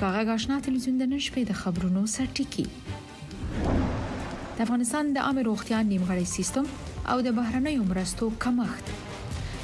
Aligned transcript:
په 0.00 0.04
هغه 0.14 0.32
آشنا 0.38 0.56
تلویزیون 0.64 0.96
د 1.00 1.04
نن 1.10 1.20
شپې 1.26 1.42
د 1.50 1.52
خبرونو 1.60 2.00
سرټکی 2.14 2.64
د 4.56 4.58
افغانستان 4.64 5.04
د 5.12 5.16
عامه 5.28 5.42
روغتیا 5.48 5.78
نیمګړی 5.92 6.26
سیستم 6.36 6.64
او 7.14 7.18
د 7.26 7.28
بهرنیو 7.38 7.84
مرستو 7.92 8.26
کمښت 8.46 8.86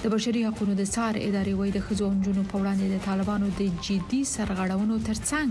د 0.04 0.06
بشري 0.14 0.40
حقوقو 0.46 0.78
د 0.80 0.82
څار 0.94 1.14
ادارې 1.26 1.54
وای 1.58 1.70
د 1.76 1.78
خزو 1.88 2.06
جنونو 2.24 2.44
په 2.54 2.58
وړاندې 2.60 2.86
د 2.94 2.96
طالبانو 3.08 3.46
د 3.60 3.62
جدي 3.90 4.20
سرغړونو 4.34 4.96
ترڅنګ 5.10 5.50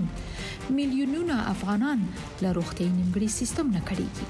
میلیونونه 0.81 1.35
افغانان 1.53 1.99
له 2.43 2.49
روغتي 2.61 2.85
نیمګړي 2.97 3.29
سیستم 3.39 3.65
نه 3.77 3.81
کړيږي 3.93 4.27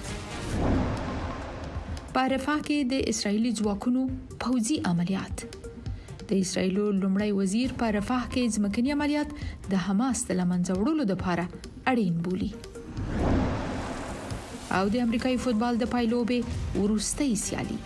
په 2.14 2.22
رفاه 2.38 2.60
کې 2.70 2.78
د 2.96 2.98
اسرایلی 3.16 3.52
ځواکونو 3.60 4.02
پوځي 4.44 4.78
عملیات 4.94 5.36
د 6.32 6.40
اسرایلو 6.44 6.84
لومړی 7.02 7.30
وزیر 7.40 7.70
په 7.80 7.86
رفح 7.98 8.22
کې 8.34 8.52
ځمکني 8.58 8.90
عملیات 8.96 9.30
د 9.72 9.80
حماس 9.88 10.18
د 10.30 10.38
لمنځوړلو 10.40 11.04
لپاره 11.12 11.44
اړین 11.94 12.16
بولی 12.28 12.50
او 14.78 14.84
د 14.94 14.96
امریکایي 15.08 15.38
فوتبال 15.48 15.74
د 15.84 15.92
پایلوبې 15.96 16.40
ورستۍ 16.82 17.32
سیالي 17.46 17.78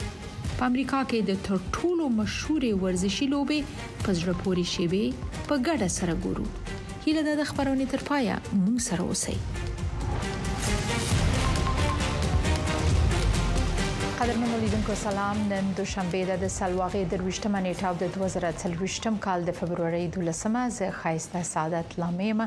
په 0.57 0.63
امریکا 0.69 0.99
کې 1.09 1.19
د 1.31 1.33
تر 1.49 1.53
ټولو 1.75 2.05
مشهورې 2.21 2.71
ورزشي 2.85 3.25
لوبې 3.35 3.59
په 4.05 4.09
زړه 4.21 4.33
پورې 4.45 4.63
شیبه 4.75 5.03
په 5.51 5.55
ګډه 5.67 5.87
سره 5.97 6.13
ګورو 6.23 6.45
هیله 7.05 7.35
د 7.43 7.45
خبرونې 7.51 7.85
تر 7.93 8.01
پایه 8.13 8.35
مون 8.65 8.77
سره 8.91 9.01
اوسئ 9.09 9.37
قدرمنو 14.25 14.57
لیدونکو 14.59 14.95
سلام 14.95 15.37
نن 15.49 15.65
دوشنبه 15.77 16.37
د 16.43 16.47
سلواغې 16.51 17.11
درويشتمه 17.13 17.59
نیټه 17.63 17.89
او 17.89 17.97
د 18.03 18.07
2023م 18.13 19.17
کال 19.25 19.43
د 19.49 19.53
فبرवरी 19.57 20.07
12مه 20.15 20.71
ز 20.77 20.87
خایسته 20.99 21.41
سعادت 21.49 21.91
لامیم 22.03 22.41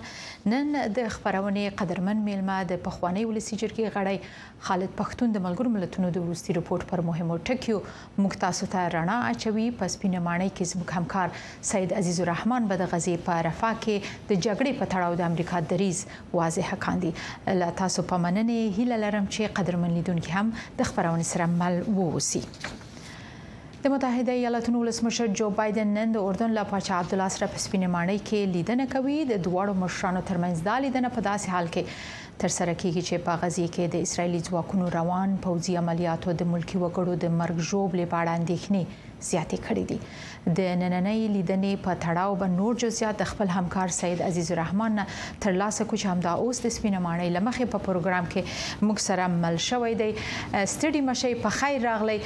نن 0.54 0.72
د 0.96 1.08
خبرونه 1.16 1.70
قدرمن 1.82 2.24
میلمه 2.28 2.56
د 2.72 2.80
پخوانی 2.86 3.22
ولسی 3.28 3.58
جرګې 3.60 3.98
غړی 3.98 4.64
خالد 4.70 4.96
پختون 5.02 5.36
د 5.36 5.44
ملګرو 5.46 5.74
ملتونو 5.76 6.10
د 6.16 6.24
وروستي 6.24 6.56
رپورت 6.58 6.88
پر 6.94 7.04
مهمو 7.10 7.36
ټکیو 7.50 7.78
موږ 7.92 8.42
تاسو 8.46 8.68
ته 8.74 8.90
رڼا 8.96 9.20
اچوي 9.28 9.68
پس 9.84 9.98
پینمانه 10.02 10.50
کې 10.50 10.72
زموږ 10.72 11.00
همکار 11.00 11.38
سید 11.72 11.96
عزیز 12.02 12.20
الرحمن 12.26 12.68
به 12.74 12.80
د 12.82 12.90
غزي 12.96 13.16
په 13.30 13.38
رفا 13.50 13.72
کې 13.86 14.26
د 14.32 14.42
جګړې 14.48 14.82
په 14.82 14.90
تړاو 14.96 15.20
د 15.22 15.28
امریکا 15.30 15.62
دریز 15.76 16.02
واضح 16.42 16.74
کاندي 16.88 17.14
لا 17.62 17.70
تاسو 17.84 18.06
په 18.12 18.24
مننه 18.28 18.58
هیله 18.80 19.02
لرم 19.06 19.30
چې 19.32 19.56
قدرمن 19.62 19.96
لیدونکو 20.00 20.38
هم 20.40 20.52
د 20.82 20.92
خبرونه 20.92 21.30
سره 21.32 21.52
عمل 21.69 21.84
ووسی 22.00 22.42
د 23.83 23.86
متحده 23.92 24.33
ایالاتونو 24.36 24.78
ولسمشر 24.83 25.27
جو 25.41 25.48
بایدن 25.58 25.91
نن 25.97 26.12
د 26.14 26.22
اردن 26.28 26.55
له 26.58 26.64
پاچا 26.70 26.94
عبد 27.05 27.12
الله 27.16 27.28
سره 27.34 27.48
په 27.56 27.62
سپینه 27.64 27.91
ماڼۍ 27.97 28.19
کې 28.30 28.55
لیدنه 28.55 28.86
کوي 28.94 29.19
د 29.30 29.44
دواړو 29.47 29.74
مشرانو 29.83 30.22
ترمنځ 30.30 30.64
د 30.69 30.80
لیدنه 30.86 31.12
په 31.16 31.24
داسې 31.27 31.56
حال 31.56 31.69
کې 31.77 32.41
تر 32.44 32.55
سره 32.56 32.72
کیږي 32.80 33.02
چې 33.08 33.24
په 33.28 33.42
غزي 33.42 33.66
کې 33.69 33.92
د 33.94 34.08
اسرایلی 34.08 34.41
ځواکونو 34.48 34.89
روان 34.96 35.36
پوځي 35.46 35.78
عملیاتو 35.83 36.34
د 36.41 36.50
ملکی 36.55 36.77
وګړو 36.83 37.22
د 37.27 37.36
مرګ 37.42 37.70
ژوب 37.70 37.96
لپاره 38.02 38.36
اندېښنې 38.41 39.06
زیاتې 39.27 39.58
کړې 39.66 39.84
دي 39.92 39.98
د 40.58 40.66
نننې 40.83 41.27
لیدنې 41.36 41.72
په 41.86 41.92
تړاو 42.05 42.33
به 42.42 42.47
نور 42.58 42.72
جزئیات 42.83 43.20
خپل 43.30 43.48
همکار 43.56 43.88
سید 43.98 44.19
عزیز 44.28 44.50
الرحمن 44.55 44.97
تر 45.47 45.52
لاسه 45.61 45.84
کوم 45.92 46.02
همدا 46.12 46.33
اوس 46.42 46.58
د 46.64 46.74
سپینمانې 46.77 47.28
لمخې 47.36 47.64
په 47.74 47.78
پروګرام 47.91 48.27
کې 48.33 48.42
موږ 48.86 48.98
سره 49.08 49.27
مل 49.42 49.56
شوې 49.69 49.92
دی 50.02 50.11
ستړي 50.74 51.00
مشي 51.12 51.33
په 51.46 51.50
خیر 51.61 51.83
راغلی 51.91 52.19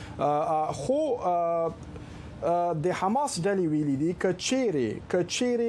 خو 0.83 1.01
د 2.45 2.95
حماس 3.01 3.35
ډلې 3.43 3.67
ویلي 3.73 3.93
دي 3.99 4.07
کچېری 4.23 4.87
کچېری 5.13 5.67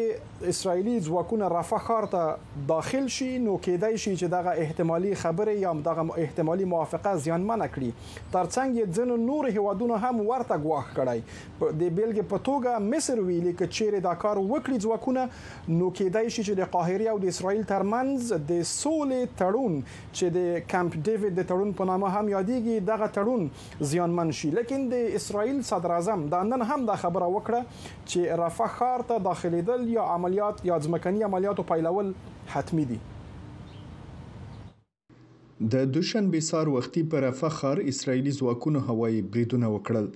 اسرایلی 0.52 0.94
ځواکونه 1.08 1.50
رافه 1.54 1.80
ښار 1.90 2.06
ته 2.14 2.62
داخل 2.72 3.10
شي 3.16 3.28
نو 3.44 3.58
کېدای 3.66 4.00
شي 4.04 4.14
چې 4.22 4.32
دغه 4.34 4.56
احتمالي 4.64 5.12
خبره 5.24 5.54
یا 5.64 5.74
دغه 5.88 6.16
احتمالي 6.24 6.68
موافقه 6.72 7.12
زیانمنه 7.26 7.68
کړي 7.76 8.24
ترڅنګ 8.36 8.70
یې 8.78 8.96
ځنه 8.98 9.18
نور 9.28 9.52
هوادونه 9.58 10.00
هم 10.06 10.26
ورته 10.30 10.58
غواخ 10.64 10.88
کړي 10.96 11.76
د 11.84 11.94
بیلګې 12.00 12.32
په 12.34 12.42
توګه 12.50 12.82
مصر 12.88 13.22
ویلي 13.28 13.54
کچېری 13.62 14.02
دا 14.08 14.16
کار 14.26 14.42
وکړي 14.42 14.88
ځواکونه 14.88 15.28
نو 15.28 15.92
کېدای 16.00 16.34
شي 16.34 16.42
چې 16.42 16.62
د 16.62 16.74
قاهره 16.78 17.14
او 17.16 17.22
د 17.28 17.34
اسرایل 17.36 17.64
ترمنځ 17.74 18.44
د 18.52 18.66
سولې 18.72 19.38
تړون 19.44 19.80
چې 19.92 20.34
د 20.40 20.66
کمپ 20.74 21.00
ډیوید 21.06 21.40
د 21.42 21.48
تړون 21.54 21.78
په 21.82 21.90
نامه 21.94 22.14
هم 22.18 22.34
یادېږي 22.36 22.92
دغه 22.92 23.14
تړون 23.22 23.88
زیانمن 23.94 24.36
شي 24.42 24.54
لیکن 24.60 24.92
د 24.98 25.08
اسرایل 25.24 25.64
صدر 25.72 25.98
اعظم 26.02 26.28
دا 26.36 26.44
نن 26.52 26.62
تقریبا 26.64 26.64
هم 26.64 26.86
دا 26.90 26.96
خبره 27.00 27.26
وکړه 27.28 27.66
چې 28.08 28.34
رفح 28.40 28.70
خار 28.78 29.04
ته 29.08 29.18
داخليدل 29.26 29.88
یا 29.94 30.02
عملیات 30.16 30.62
یا 30.70 30.78
ځمکني 30.86 31.24
عملیاتو 31.28 31.64
پیلول 31.72 32.14
حتمی 32.54 32.86
دي 32.92 33.00
د 35.74 35.86
دوشنبه 35.96 36.40
سار 36.52 36.70
وختي 36.76 37.04
پر 37.12 37.24
رفح 37.28 37.50
خار 37.58 37.80
اسرایلی 37.92 38.32
ځواکونو 38.40 38.84
هوایي 38.90 39.22
بریدونه 39.22 39.68
وکړل 39.76 40.08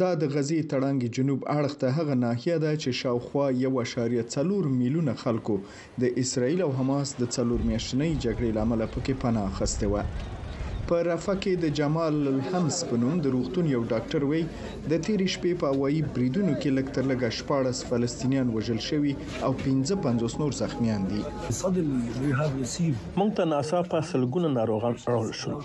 دا 0.00 0.10
د 0.22 0.28
غزي 0.34 0.60
تړنګ 0.70 1.00
جنوب 1.16 1.40
اړخ 1.56 1.72
ته 1.80 1.90
هغه 1.98 2.14
ناحیه 2.24 2.58
ده 2.64 2.76
چې 2.76 3.00
شاوخوا 3.00 3.50
1.4 3.64 4.70
میلیونه 4.80 5.14
خلکو 5.24 5.58
د 6.04 6.12
اسرایل 6.22 6.60
او 6.68 6.70
حماس 6.78 7.12
د 7.20 7.28
څلور 7.36 7.60
میاشتنۍ 7.70 8.12
جګړې 8.24 8.56
لامل 8.60 8.86
پکې 8.94 9.22
پناه 9.24 9.52
اخستې 9.54 9.92
و 9.92 10.42
په 10.88 10.96
رافه 11.08 11.34
کې 11.42 11.52
د 11.64 11.66
جمال 11.78 12.16
الحمس 12.30 12.78
په 12.88 12.96
نوم 13.02 13.20
د 13.24 13.30
روغتون 13.34 13.68
یو 13.74 13.78
ډاکټر 13.92 14.24
وای 14.30 14.40
د 14.50 14.92
تیرې 15.06 15.28
شپې 15.34 15.52
په 15.62 15.68
وایي 15.82 16.02
بریدونو 16.16 16.52
کې 16.62 16.72
لکتر 16.78 17.04
لګه 17.12 17.30
شپارس 17.38 17.78
فلسطینیان 17.90 18.50
وژل 18.56 18.80
شوی 18.88 19.12
او 19.46 19.50
15 19.62 20.36
نور 20.42 20.52
زخمیان 20.60 21.06
دي 21.12 21.22
مونږ 21.40 23.30
ته 23.38 23.42
ناڅاپه 23.54 24.02
سلګونه 24.10 24.52
ناروغان 24.58 24.98
راول 25.08 25.32
شو 25.40 25.56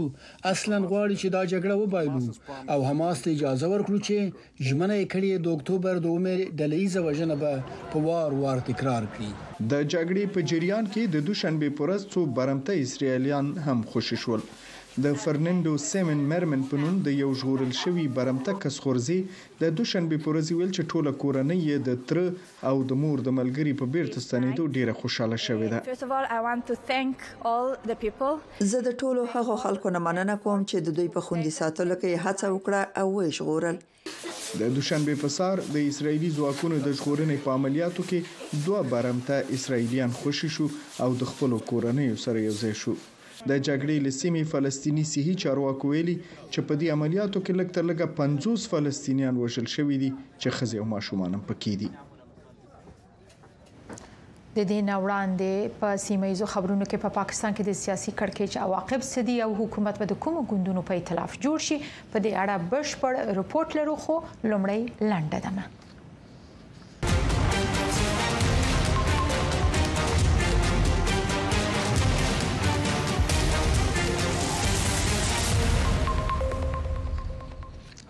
اصلا 0.54 0.78
غواړي 0.92 1.16
چې 1.22 1.28
دا 1.36 1.42
جګړه 1.54 1.76
وبایلو 1.78 2.74
او 2.76 2.80
حماس 2.90 3.24
ته 3.26 3.34
اجازه 3.36 3.70
ورکړو 3.74 4.00
چې 4.08 4.18
ژمنه 4.70 4.96
یې 5.02 5.06
کړې 5.14 5.46
د 5.46 5.58
اکتوبر 5.58 6.04
2 6.08 6.20
مې 6.24 6.36
ډلېیزه 6.60 7.06
وژنه 7.08 7.40
به 7.44 7.88
په 7.92 8.06
وار 8.08 8.38
وار 8.42 8.64
تکرار 8.72 9.08
کړي 9.14 9.30
د 9.72 9.74
جګړې 9.94 10.24
په 10.36 10.48
جریان 10.54 10.92
کې 10.94 11.16
د 11.16 11.28
دوشنبه 11.32 11.76
پورز 11.82 12.08
څو 12.16 12.26
برمته 12.40 12.82
اسرایلیان 12.88 13.56
هم 13.68 13.86
خوشی 13.94 14.18
شول 14.26 14.44
د 15.04 15.12
فرنندو 15.24 15.74
سیمن 15.82 16.24
مرمن 16.30 16.64
په 16.70 16.78
نوم 16.80 16.96
د 17.04 17.14
یو 17.18 17.28
ژغورل 17.42 17.70
شوي 17.82 18.02
برمته 18.16 18.56
کس 18.64 18.80
خورزي 18.86 19.16
د 19.62 19.70
دوشنبه 19.76 20.18
په 20.24 20.32
ورځ 20.32 20.50
ویل 20.56 20.74
چې 20.78 20.84
ټوله 20.94 21.14
کورنۍ 21.22 21.58
یې 21.62 21.86
د 21.86 22.02
تر 22.10 22.18
او 22.72 22.74
د 22.90 23.00
مور 23.04 23.24
د 23.28 23.36
ملګری 23.38 23.74
په 23.82 23.88
بیرته 23.94 24.24
ستنېدو 24.26 24.66
ډیره 24.78 24.96
خوشاله 25.04 25.38
شوې 25.44 25.68
ده 25.74 25.80
زه 28.74 28.82
د 28.90 28.98
ټولو 29.04 29.24
هغو 29.38 29.56
خلکو 29.64 29.94
نه 29.98 30.04
مننه 30.10 30.36
کوم 30.48 30.68
چې 30.68 30.84
د 30.90 30.98
دوی 31.00 31.08
په 31.16 31.24
خوندي 31.30 31.56
ساتلو 31.60 31.98
کې 32.04 32.22
هڅه 32.26 32.52
وکړه 32.56 32.82
او 33.04 33.08
وې 33.12 33.40
ژغورل 33.40 33.80
د 34.64 34.76
دوشنبه 34.80 35.18
په 35.24 35.30
سار 35.38 35.56
د 35.78 35.80
اسرایلی 35.94 36.34
ځواکونو 36.42 36.82
د 36.90 36.92
ژغورنې 37.00 37.38
په 37.48 37.56
عملیاتو 37.60 38.08
کې 38.12 38.68
دوه 38.68 38.84
برمته 38.96 39.56
اسرایلیان 39.62 40.12
خوشی 40.22 40.50
شو 40.60 40.70
او 41.08 41.12
د 41.26 41.32
خپل 41.34 41.60
کورنۍ 41.74 42.14
سره 42.28 42.38
یو 42.50 42.60
ځای 42.66 42.76
شو 42.84 42.98
د 43.50 43.58
جګړې 43.68 43.96
لسیمې 44.08 44.44
فلسطینی 44.54 45.04
سیهي 45.12 45.34
چارواکو 45.44 45.86
ویلي 45.94 46.14
چې 46.52 46.60
په 46.68 46.74
دې 46.80 46.88
عملیاتو 47.00 47.40
کې 47.46 47.54
لږ 47.60 47.68
تر 47.76 47.84
لږه 47.90 48.08
50 48.20 48.70
فلسطینیان 48.74 49.36
وژل 49.44 49.68
شوي 49.76 49.98
دي 50.04 50.12
چې 50.42 50.48
خزې 50.58 50.78
او 50.84 50.88
ماشومان 50.96 51.32
هم 51.38 51.42
پکې 51.50 51.74
دي 51.82 51.90
د 54.58 54.64
دې 54.72 54.80
نوړاندې 54.92 55.80
په 55.82 55.90
سیمه 56.06 56.28
ایزو 56.32 56.48
خبرونو 56.56 56.86
کې 56.92 56.98
په 57.04 57.10
پا 57.16 57.16
پاکستان 57.20 57.54
کې 57.54 57.64
د 57.70 57.82
سیاسي 57.84 58.12
کړکېچ 58.22 58.58
عواقب 58.66 59.06
سدي 59.12 59.38
او 59.46 59.52
حکومت 59.62 60.00
به 60.02 60.10
د 60.12 60.20
کوم 60.26 60.36
ګوندونو 60.50 60.84
په 60.90 61.00
ائتلاف 61.02 61.38
جوړ 61.46 61.68
شي 61.68 61.78
په 61.84 62.26
دې 62.26 62.42
اړه 62.42 62.74
بشپړ 62.74 63.38
رپورت 63.42 63.78
لرو 63.80 63.96
خو 64.08 64.16
لمړی 64.52 64.82
لنډه 65.14 65.42
ده 65.48 65.68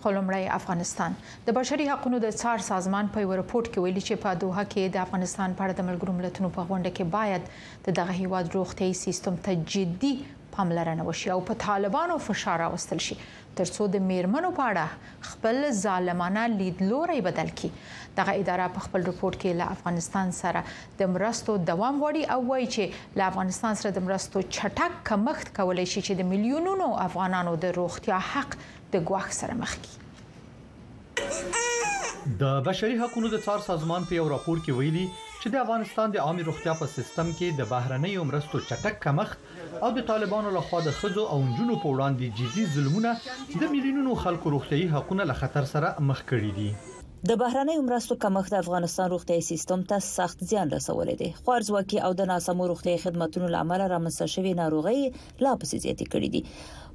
خو 0.04 0.10
لمړی 0.18 0.46
افغانستان 0.60 1.12
د 1.48 1.54
بشري 1.58 1.86
حقوقو 1.92 2.20
د 2.24 2.28
څار 2.42 2.60
سازمان 2.70 3.06
په 3.16 3.20
ریپورت 3.40 3.66
کې 3.72 3.80
ویلي 3.84 4.04
چې 4.08 4.14
په 4.24 4.30
دوحه 4.44 4.64
کې 4.74 4.84
د 4.96 5.04
افغانستان 5.06 5.50
په 5.60 5.66
اړه 5.66 5.80
د 5.80 5.90
ملګرو 5.90 6.18
ملتونو 6.20 6.50
په 6.58 6.62
غونډه 6.70 6.92
کې 6.96 7.06
باید 7.18 7.44
د 7.90 8.00
دغه 8.02 8.20
هیواد 8.22 8.46
روغتي 8.60 8.90
سیستم 9.04 9.36
ته 9.48 9.52
جدي 9.74 10.14
پاملرنه 10.62 11.04
وشي 11.10 11.30
او 11.34 11.42
په 11.46 11.54
طالبانو 11.62 12.18
فشار 12.24 12.60
راوستل 12.62 12.98
شي 13.06 13.16
ترڅو 13.60 13.86
د 13.94 14.02
میرمنو 14.10 14.50
په 14.58 14.66
اړه 14.74 15.30
خپل 15.30 15.58
ظالمانه 15.78 16.44
لیدلوري 16.56 17.22
بدل 17.28 17.50
کړي 17.62 18.12
دغه 18.20 18.36
اداره 18.42 18.68
په 18.76 18.84
خپل 18.86 19.02
رپورت 19.10 19.36
کې 19.42 19.52
له 19.62 19.66
افغانستان 19.78 20.28
سره 20.40 20.62
د 21.00 21.02
مرستو 21.16 21.52
دوام 21.72 21.96
وړي 22.04 22.24
او 22.36 22.40
وایي 22.52 22.68
چې 22.76 22.84
له 23.22 23.26
افغانستان 23.34 23.74
سره 23.82 23.90
د 23.98 24.00
مرستو 24.10 24.38
چټک 24.50 24.94
کمښت 25.12 25.48
کولای 25.60 25.88
شي 25.96 26.02
چې 26.06 26.14
د 26.22 26.24
میلیونونو 26.34 26.88
افغانانو 27.08 27.52
د 27.66 27.68
روغتیا 27.80 28.20
حق 28.30 28.52
د 28.62 28.64
ګواښ 29.10 29.30
سره 29.42 29.54
مخ 29.66 29.74
کړي 29.86 29.96
د 32.44 32.46
بشري 32.72 32.96
حقوقو 33.04 33.30
د 33.36 33.38
څار 33.50 33.60
سازمان 33.72 34.02
په 34.14 34.20
یو 34.22 34.30
راپور 34.36 34.58
کې 34.66 34.72
ویلي 34.82 35.06
چې 35.20 35.48
د 35.54 35.56
افغانستان 35.68 36.08
د 36.16 36.18
عامه 36.28 36.44
روغتیا 36.52 36.74
په 36.84 36.88
سیستم 36.98 37.28
کې 37.38 37.48
د 37.64 37.72
بهرنۍ 37.76 38.14
مرستو 38.32 38.56
چټک 38.70 38.96
کمښت 39.08 39.40
او 39.86 39.90
د 39.98 40.00
طالبانو 40.12 40.52
له 40.56 40.62
خوا 40.70 40.80
د 40.86 40.94
خزو 41.00 41.24
او 41.34 41.38
نجونو 41.48 41.76
په 41.84 41.88
وړاندې 41.94 42.34
جزي 42.40 42.64
ظلمونه 42.76 43.12
د 43.64 43.70
میلیونونو 43.74 44.16
خلکو 44.24 44.54
روغتيي 44.56 44.88
حقونه 44.96 45.28
له 45.32 45.36
خطر 45.42 45.70
سره 45.74 45.88
مخ 46.10 46.22
کړي 46.32 46.52
دي 46.60 46.70
د 47.30 47.38
بهرنۍ 47.42 47.78
مرستو 47.88 48.16
کمښت 48.24 48.52
د 48.54 48.64
افغانستان 48.64 49.10
روغتي 49.14 49.36
سیستم 49.48 49.82
ته 49.90 50.04
سخت 50.12 50.40
زیان 50.52 50.72
رسولی 50.76 51.16
دی 51.22 51.28
خوارځواکي 51.44 51.98
او 52.06 52.12
د 52.22 52.30
ناسمو 52.32 52.70
روغتي 52.72 52.96
خدماتو 53.04 53.50
لامل 53.56 53.82
رامنځته 53.94 54.28
شوې 54.36 54.54
ناروغي 54.62 55.02
لا 55.46 55.52
پسې 55.64 55.76
زیاتې 55.84 56.06
کړې 56.16 56.30
دي 56.36 56.42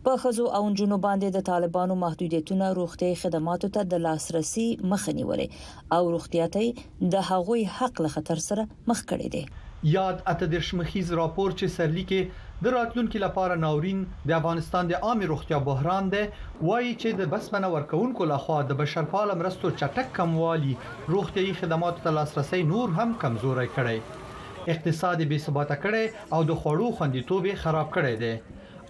په 0.09 0.17
خزو 0.25 0.47
او 0.57 0.63
جنوب 0.81 1.01
باندې 1.07 1.37
د 1.37 1.45
طالبانو 1.51 1.99
محدودیتونه 2.05 2.73
روغتي 2.81 3.11
خدماتو 3.23 3.71
ته 3.77 3.85
د 3.93 4.03
لاسرسي 4.09 4.67
مخنیولې 4.95 5.95
او 5.99 6.11
روغتياتي 6.17 6.67
د 7.15 7.25
هغوی 7.31 7.63
حق 7.79 8.05
له 8.07 8.13
خطر 8.17 8.45
سره 8.51 8.67
مخ 8.93 9.05
کړي 9.13 9.31
دي 9.37 9.45
یاد 9.83 10.23
اته 10.27 10.47
د 10.53 10.61
شمخیز 10.67 11.11
راپور 11.19 11.51
چې 11.53 11.67
سرلیکې 11.77 12.45
د 12.65 12.73
راتلونکو 12.75 13.19
لپاره 13.23 13.57
ناورین 13.65 13.99
د 14.29 14.31
افغانستان 14.37 14.87
د 14.91 14.95
عامه 15.07 15.27
روغتیا 15.33 15.59
بحران 15.67 16.09
دی 16.15 16.23
وایي 16.69 16.95
چې 17.03 17.19
د 17.19 17.29
بسمنه 17.35 17.69
ورکوونکو 17.75 18.25
لخوا 18.33 18.61
د 18.71 18.79
بشرپال 18.79 19.33
مرستو 19.41 19.71
چټک 19.81 20.15
کموالی 20.21 20.75
روغتیايي 21.17 21.53
خدماتو 21.61 22.03
ته 22.07 22.11
لاسرسي 22.19 22.63
نور 22.71 22.95
هم 23.01 23.13
کمزوري 23.25 23.69
کړی 23.75 24.71
اقتصادي 24.77 25.27
بې 25.27 25.39
ثباته 25.47 25.77
کړی 25.85 26.33
او 26.35 26.41
د 26.53 26.57
خوړو 26.63 26.97
خوندیتوب 27.01 27.51
خراب 27.65 27.93
کړی 27.99 28.15
دی 28.23 28.35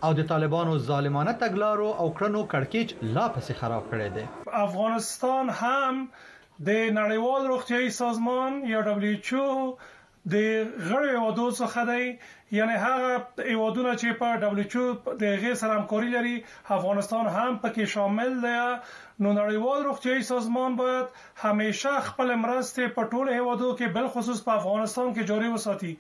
او 0.09 0.13
د 0.21 0.29
طالبانو 0.31 0.79
ظالمانه 0.91 1.35
تګلارو 1.43 1.91
او 1.91 2.07
کړنو 2.19 2.47
کړکیچ 2.53 3.13
لا 3.19 3.27
پسې 3.35 3.61
خراب 3.61 3.91
کړی 3.91 4.09
دی 4.15 4.63
افغانستان 4.69 5.53
هم 5.65 6.01
د 6.71 6.97
نړیوال 7.03 7.53
روغتیايي 7.55 7.91
سازمان 8.01 8.63
یا 8.75 8.87
WHO 8.93 9.51
د 10.33 10.37
غړو 10.89 11.07
هیوادو 11.15 11.47
څخه 11.61 11.81
دی 11.91 12.05
یعنی 12.59 12.75
هغه 12.85 13.11
هیوادونه 13.51 13.93
چې 14.01 14.09
په 14.23 14.29
دبليو 14.45 14.85
د 15.23 15.25
غیر 15.43 15.55
سره 15.61 15.73
همکاري 15.79 16.11
لري 16.17 16.35
افغانستان 16.77 17.25
هم 17.37 17.53
پکې 17.65 17.85
شامل 17.95 18.31
دی 18.47 18.55
نو 19.23 19.29
نړیوال 19.41 19.81
روغتیاي 19.89 20.21
سازمان 20.31 20.71
باید 20.83 21.07
همیشه 21.45 21.95
خپل 22.09 22.31
مرستې 22.45 22.85
په 22.97 23.03
ټول 23.13 23.27
هیوادو 23.37 23.69
کې 23.79 23.87
بل 23.99 24.07
خصوص 24.15 24.43
په 24.49 24.53
افغانستان 24.61 25.07
کې 25.15 25.23
جاري 25.31 25.49
وساتي 25.53 25.93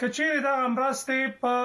کچېر 0.00 0.36
دا 0.44 0.50
امراستې 0.66 1.24
په 1.40 1.56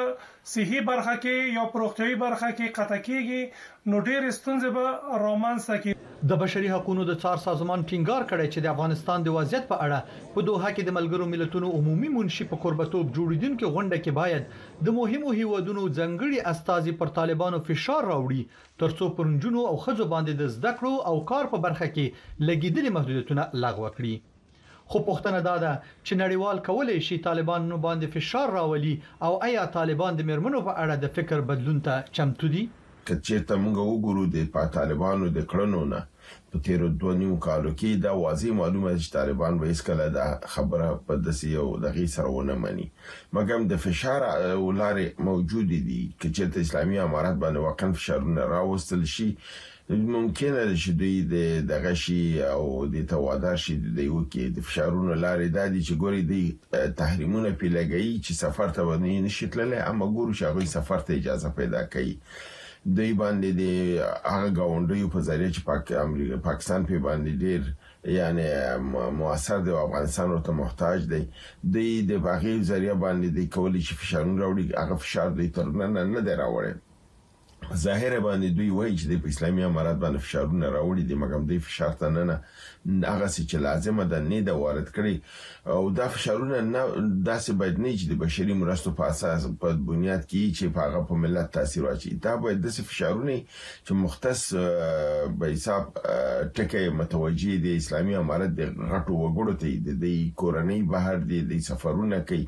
صحی 0.54 0.80
برخه 0.88 1.12
کې 1.26 1.52
یا 1.58 1.62
پروختیوي 1.76 2.16
برخه 2.24 2.48
کې 2.58 2.72
قطع 2.78 2.98
کیږي 3.04 3.92
نو 3.94 4.02
ډېر 4.08 4.26
ستونزې 4.38 4.72
به 4.78 5.22
رومانس 5.24 5.68
کې 5.70 6.28
د 6.32 6.40
بشري 6.42 6.72
حقوقو 6.74 7.06
د 7.12 7.18
څار 7.22 7.40
سازمان 7.46 7.86
ټینګار 7.92 8.28
کړی 8.32 8.50
چې 8.56 8.60
د 8.62 8.68
افغانستان 8.74 9.24
د 9.28 9.36
وضعیت 9.38 9.70
په 9.72 9.80
اړه 9.86 10.34
په 10.36 10.46
دوه 10.50 10.74
کې 10.76 10.84
د 10.90 10.98
ملګرو 10.98 11.30
ملتونو 11.36 11.72
عمومي 11.80 12.12
منشي 12.18 12.50
په 12.52 12.62
قربتوب 12.66 13.16
جوړیدونکو 13.16 13.72
غونډه 13.78 14.04
کې 14.04 14.12
باید 14.20 14.86
د 14.90 14.98
مهمو 15.00 15.38
هیوادونو 15.40 15.88
ځنګړي 15.88 16.56
استاذي 16.56 16.98
پر 17.04 17.16
طالبانو 17.22 17.64
فشار 17.72 18.10
راوړي 18.12 18.78
ترڅو 18.84 19.12
پرنجونو 19.22 19.68
او 19.72 19.76
خځو 19.88 20.12
باندې 20.14 20.46
د 20.46 20.56
زده 20.60 20.78
کړو 20.78 20.96
او 21.14 21.26
کار 21.34 21.52
په 21.56 21.66
برخه 21.68 21.92
کې 21.98 22.48
لګیدلي 22.52 22.98
محدودیتونه 23.00 23.52
لغوه 23.66 23.94
کړي 24.00 24.16
خو 24.90 24.98
پښتنه 25.10 25.40
دا 25.50 25.54
ده 25.64 25.72
چې 26.06 26.20
نړیوال 26.24 26.58
کولې 26.70 26.98
شي 27.08 27.18
طالبان 27.28 27.62
نو 27.72 27.78
باندې 27.86 28.14
فشار 28.16 28.52
راولي 28.58 28.92
او 29.26 29.32
آیا 29.48 29.64
طالبان 29.78 30.18
د 30.20 30.28
مرمنو 30.32 30.62
په 30.68 30.74
اړه 30.84 30.96
د 31.06 31.16
فکر 31.20 31.42
بدلون 31.52 31.80
ته 31.88 31.94
چمتو 32.18 32.50
دي 32.58 32.66
که 33.08 33.16
چیرته 33.30 33.56
موږ 33.64 33.78
وګورو 33.88 34.26
د 34.36 34.70
طالبانو 34.78 35.26
د 35.38 35.48
کړنو 35.54 35.82
نه 35.94 36.04
په 36.54 36.62
تیر 36.68 36.86
دوه 36.86 37.14
نیو 37.24 37.36
کالو 37.48 37.74
کې 37.74 38.04
دا 38.06 38.14
واضح 38.20 38.56
معلومه 38.60 38.94
چې 39.02 39.16
طالبان 39.18 39.60
به 39.64 39.74
هیڅکله 39.74 40.06
دا 40.20 40.30
خبره 40.54 40.88
په 41.10 41.20
دسي 41.28 41.52
او 41.64 41.68
دغه 41.88 42.06
سره 42.16 42.32
ونه 42.38 42.56
مني 42.66 42.88
مګم 43.38 43.68
د 43.74 43.84
فشار 43.88 44.28
ولاره 44.66 45.06
موجود 45.32 45.74
دي 45.92 46.02
که 46.24 46.34
چیرته 46.36 46.66
اسلامي 46.68 47.00
امارات 47.08 47.38
باندې 47.44 47.60
واقعا 47.68 47.92
فشارونه 48.00 48.48
راوستل 48.56 49.06
شي 49.16 49.30
ممکنه 49.90 50.66
ده 50.66 50.76
چې 50.76 50.92
دوی 51.00 51.16
د 51.34 51.36
دغه 51.72 51.94
شي 52.04 52.42
او 52.54 52.62
د 52.94 53.06
توادار 53.12 53.58
شي 53.64 53.74
د 53.98 54.00
یو 54.12 54.20
کې 54.32 54.46
د 54.56 54.66
فشارونو 54.68 55.14
لارې 55.24 55.48
د 55.58 55.60
دې 55.74 55.82
چې 55.88 55.94
ګوري 56.02 56.22
د 56.32 56.34
تحریمونه 57.02 57.50
په 57.62 57.66
لګي 57.78 58.08
چې 58.26 58.32
سفر 58.44 58.68
ته 58.78 58.82
ونه 58.88 59.12
نشي 59.26 59.48
تللی 59.54 59.80
اما 59.90 60.08
ګورو 60.16 60.38
چې 60.38 60.44
هغه 60.50 60.64
سفر 60.78 61.00
ته 61.10 61.18
اجازه 61.20 61.50
پیدا 61.60 61.82
کوي 61.96 62.14
دوی 62.96 63.12
باندې 63.22 63.50
د 63.62 63.64
هغه 64.34 64.50
غونډې 64.70 65.04
په 65.16 65.20
ذریعہ 65.28 65.54
چې 65.56 65.62
پاک 65.70 65.84
امریکا 66.06 66.38
پاکستان 66.50 66.80
په 66.90 66.96
باندې 67.06 67.32
ډېر 67.44 67.62
یعنی 68.18 68.48
موثر 69.20 69.60
دی 69.68 69.72
افغانستان 69.86 70.28
ورته 70.32 70.52
محتاج 70.64 71.00
دی 71.14 71.22
د 71.76 71.78
د 72.10 72.12
باغې 72.26 72.54
ذریعہ 72.72 72.96
باندې 73.06 73.28
د 73.38 73.54
کولی 73.58 73.82
چې 73.86 73.94
فشارونه 74.02 74.40
راوړي 74.44 74.66
هغه 74.84 74.96
فشار 75.06 75.28
د 75.40 75.54
ترنن 75.60 75.96
نه 76.16 76.22
دی 76.30 76.34
راوړي 76.42 76.74
ظاهر 77.74 78.20
باندې 78.20 78.50
دوی 78.58 78.70
وایي 78.70 78.96
چې 79.00 79.06
د 79.12 79.28
اسلامي 79.34 79.64
امارات 79.66 79.98
باندې 80.04 80.20
فشارونه 80.26 80.66
راوړي 80.76 81.04
دي 81.10 81.16
مګم 81.24 81.42
دوی 81.50 81.60
فشار 81.70 81.94
ته 82.02 82.08
نه 82.16 82.24
نه 82.30 82.36
هغه 83.14 83.28
څه 83.36 83.42
چې 83.50 83.58
لازمه 83.68 84.04
ده 84.12 84.20
نه 84.30 84.40
د 84.50 84.60
وارد 84.64 84.88
کړي 84.96 85.16
او 85.76 85.90
دا 86.00 86.08
فشارونه 86.16 86.58
نه 86.74 86.82
داسې 87.30 87.52
باید 87.62 87.78
نه 87.84 87.92
چې 88.00 88.06
د 88.12 88.22
بشري 88.26 88.54
مرستو 88.62 88.92
په 89.02 89.04
اساس 89.14 89.42
په 89.66 89.80
بنیاد 89.90 90.22
کې 90.30 90.44
چې 90.58 90.66
په 90.74 90.80
هغه 90.86 91.00
په 91.10 91.14
ملت 91.26 91.48
تاثیر 91.58 91.84
واچي 91.90 92.10
دا 92.28 92.34
باید 92.46 92.60
داسې 92.68 92.82
فشارونه 92.92 93.36
چې 93.86 93.92
مختص 94.04 94.40
به 95.40 95.46
حساب 95.56 95.84
ټکي 96.56 96.84
متوجي 97.02 97.58
دي 97.66 97.76
اسلامي 97.82 98.16
امارات 98.24 98.52
د 98.62 98.64
غټو 98.92 99.14
وګړو 99.24 99.54
ته 99.62 99.68
دي 99.86 100.00
د 100.06 100.34
کورنۍ 100.42 100.82
بهر 100.96 101.18
دي 101.30 101.40
د 101.52 101.62
سفرونه 101.72 102.20
کوي 102.30 102.48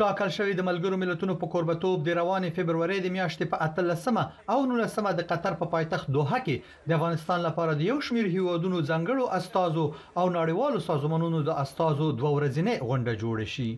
ټاکل 0.00 0.30
شوې 0.36 0.52
د 0.58 0.62
ملګرو 0.68 0.96
ملتونو 1.02 1.34
په 1.40 1.46
قربتوب 1.54 1.96
د 2.04 2.08
روانې 2.20 2.50
فبرवरी 2.58 2.98
د 3.06 3.10
میاشتې 3.16 3.44
په 3.54 3.66
13مه 3.80 4.54
او 4.54 4.58
19مه 4.70 5.10
د 5.18 5.26
قطر 5.32 5.52
په 5.62 5.66
پایتخت 5.74 6.06
دوحه 6.16 6.38
کې 6.46 6.56
د 6.88 6.96
افغانستان 6.98 7.38
لپاره 7.46 7.72
د 7.80 7.84
یو 7.90 7.96
شمیر 8.08 8.26
هیوادونو 8.36 8.78
ځنګړو 8.90 9.24
استادو 9.40 9.84
او 10.20 10.24
نړیوالو 10.38 10.78
سازمانونو 10.88 11.40
د 11.50 11.60
استادو 11.64 12.06
دوه 12.22 12.30
ورځې 12.36 12.86
غونډه 12.88 13.12
جوړه 13.22 13.46
شي 13.54 13.68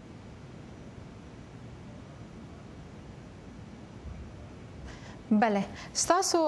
بله 5.41 5.63
ستاسو 5.93 6.39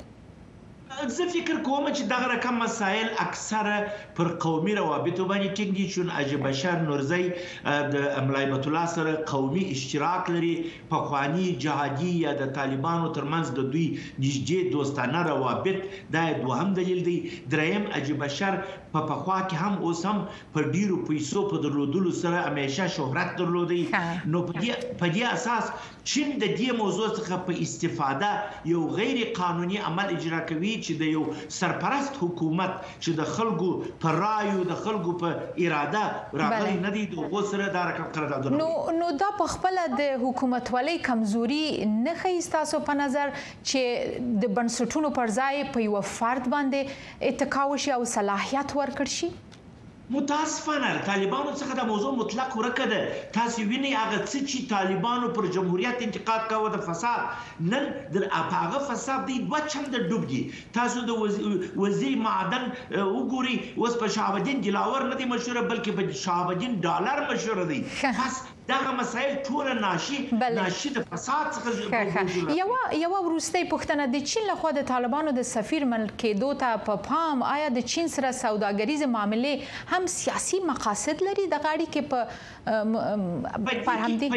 زه 1.17 1.27
فکر 1.33 1.55
کوم 1.67 1.87
چې 1.97 2.03
دغه 2.11 2.27
رقم 2.33 2.55
مسائل 2.63 3.07
اکثره 3.27 3.79
پر 4.19 4.29
قومي 4.45 4.75
روابطو 4.81 5.25
باندې 5.31 5.57
ټینګي 5.61 5.87
شون 5.95 6.11
عجب 6.19 6.41
بشر 6.47 6.83
نورزی 6.89 7.25
د 7.95 8.05
املای 8.21 8.47
بیت 8.53 8.67
الله 8.71 8.85
سره 8.97 9.13
قومي 9.33 9.63
اشتراک 9.77 10.25
لري 10.35 10.53
په 10.93 10.99
خواني 11.09 11.49
جهادي 11.65 12.13
یا 12.25 12.33
د 12.43 12.53
طالبانو 12.59 13.07
ترمنځ 13.17 13.47
د 13.57 13.61
دوی 13.75 13.85
نږدې 14.25 14.61
دوستانه 14.77 15.21
روابط 15.31 15.79
دا 16.17 16.25
دوهم 16.45 16.69
دلیل 16.79 17.01
دی 17.11 17.17
دریم 17.57 17.83
عجب 18.01 18.19
بشر 18.27 18.55
په 18.93 19.01
پخوا 19.11 19.39
کې 19.41 19.65
هم 19.65 19.91
اوس 19.91 20.05
هم 20.11 20.23
پر 20.57 20.63
ډیرو 20.75 20.97
پیسو 21.11 21.45
په 21.51 21.63
درلودلو 21.67 22.13
سره 22.23 22.45
همیشه 22.47 22.89
شهرت 22.99 23.37
درلودي 23.43 23.83
نو 23.91 24.45
په 24.51 24.65
دې 24.65 24.97
په 25.03 25.07
دې 25.15 25.23
اساس 25.35 25.73
چین 26.13 26.33
د 26.41 26.51
دې 26.59 26.73
موضوع 26.79 27.07
څخه 27.19 27.37
په 27.45 27.65
استفاده 27.67 28.71
یو 28.71 28.81
غیر 28.97 29.21
قانوني 29.39 29.79
عمل 29.91 30.11
اجرا 30.17 30.41
کوي 30.51 30.73
چې 30.73 30.99
د 31.03 31.13
یو 31.13 31.23
سرپرست 31.59 32.19
حکومت 32.23 32.75
چې 32.89 33.21
د 33.21 33.29
خلکو 33.37 33.71
په 34.05 34.15
رایو 34.19 34.67
د 34.73 34.79
خلکو 34.83 35.15
په 35.23 35.69
اراده 35.69 36.43
راغلي 36.43 36.75
نه 36.85 36.93
دي 36.97 37.05
د 37.15 37.23
غوسره 37.35 37.71
د 37.79 37.89
رقم 37.93 38.11
قراردادونه 38.19 38.61
نو 38.65 38.99
نو 39.01 39.09
دا 39.25 39.31
په 39.41 39.55
خپل 39.55 39.81
د 40.03 40.13
حکومتوالۍ 40.27 41.01
کمزوري 41.09 41.63
نه 41.95 42.17
خېستاسو 42.21 42.83
په 42.91 42.99
نظر 43.03 43.35
چې 43.39 44.37
د 44.45 44.55
بنسټونو 44.61 45.15
پر 45.23 45.35
ځای 45.41 45.65
په 45.79 45.89
یو 45.89 46.05
فرد 46.13 46.51
باندې 46.57 47.33
اتکا 47.33 47.67
وشي 47.75 47.97
او 47.99 48.05
صلاحيت 48.17 48.79
ورکړ 48.83 49.17
شي 49.19 49.33
متاسفانه 50.11 50.89
طالبانو 51.07 51.53
څخه 51.61 51.75
د 51.77 51.81
موضوع 51.91 52.13
مطلق 52.17 52.57
ورکه 52.59 52.87
ده 52.93 53.01
تاسو 53.37 53.61
ویني 53.71 53.91
هغه 53.95 54.19
څه 54.31 54.39
چې 54.51 54.59
طالبانو 54.73 55.29
پر 55.39 55.47
جمهوریت 55.57 56.03
انتقاد 56.07 56.45
کاوه 56.51 56.69
د 56.75 56.83
فساد 56.89 57.65
نن 57.71 57.85
د 58.17 58.29
هغه 58.37 58.83
فساد 58.89 59.27
دی 59.29 59.39
دوه 59.49 59.61
چنده 59.73 59.99
ډوب 60.11 60.27
دي 60.33 60.41
تاسو 60.79 61.01
د 61.11 61.23
وزیر 61.85 62.17
معدن 62.27 62.65
وګوري 63.17 63.57
اوس 63.79 63.97
په 64.03 64.07
شاهبدین 64.19 64.61
جلاور 64.69 65.07
نه 65.13 65.21
دی 65.23 65.31
مشهور 65.35 65.59
بلکې 65.61 66.01
په 66.01 66.21
شاهبدین 66.25 66.81
ډالر 66.89 67.19
مشهور 67.33 67.65
دی 67.73 67.81
پس 68.03 68.43
دغه 68.69 68.91
مسایل 68.97 69.35
ټول 69.47 69.67
ناشي 69.81 70.19
ناشي 70.59 70.91
د 70.93 71.03
فساد 71.09 71.49
څخه 71.55 72.53
یو 72.59 72.69
یو 73.01 73.11
ورسته 73.15 73.61
پښتنه 73.73 74.05
د 74.13 74.23
چین 74.31 74.47
له 74.51 74.55
خوا 74.63 74.71
د 74.77 74.87
طالبانو 74.91 75.35
د 75.39 75.47
سفیر 75.49 75.85
ملک 75.91 76.25
دوتا 76.43 76.71
په 76.87 77.03
پام 77.09 77.43
آیا 77.49 77.67
د 77.75 77.85
چین 77.95 78.09
سره 78.15 78.31
سوداګریز 78.39 79.05
معاملې 79.07 79.97
هم 79.97 80.07
سیاسي 80.15 80.61
مقاصد 80.71 81.25
لري 81.29 81.45
د 81.55 81.67
غاړي 81.67 81.91
کې 81.97 82.09
په 82.15 83.91
فرهمدي 83.91 84.31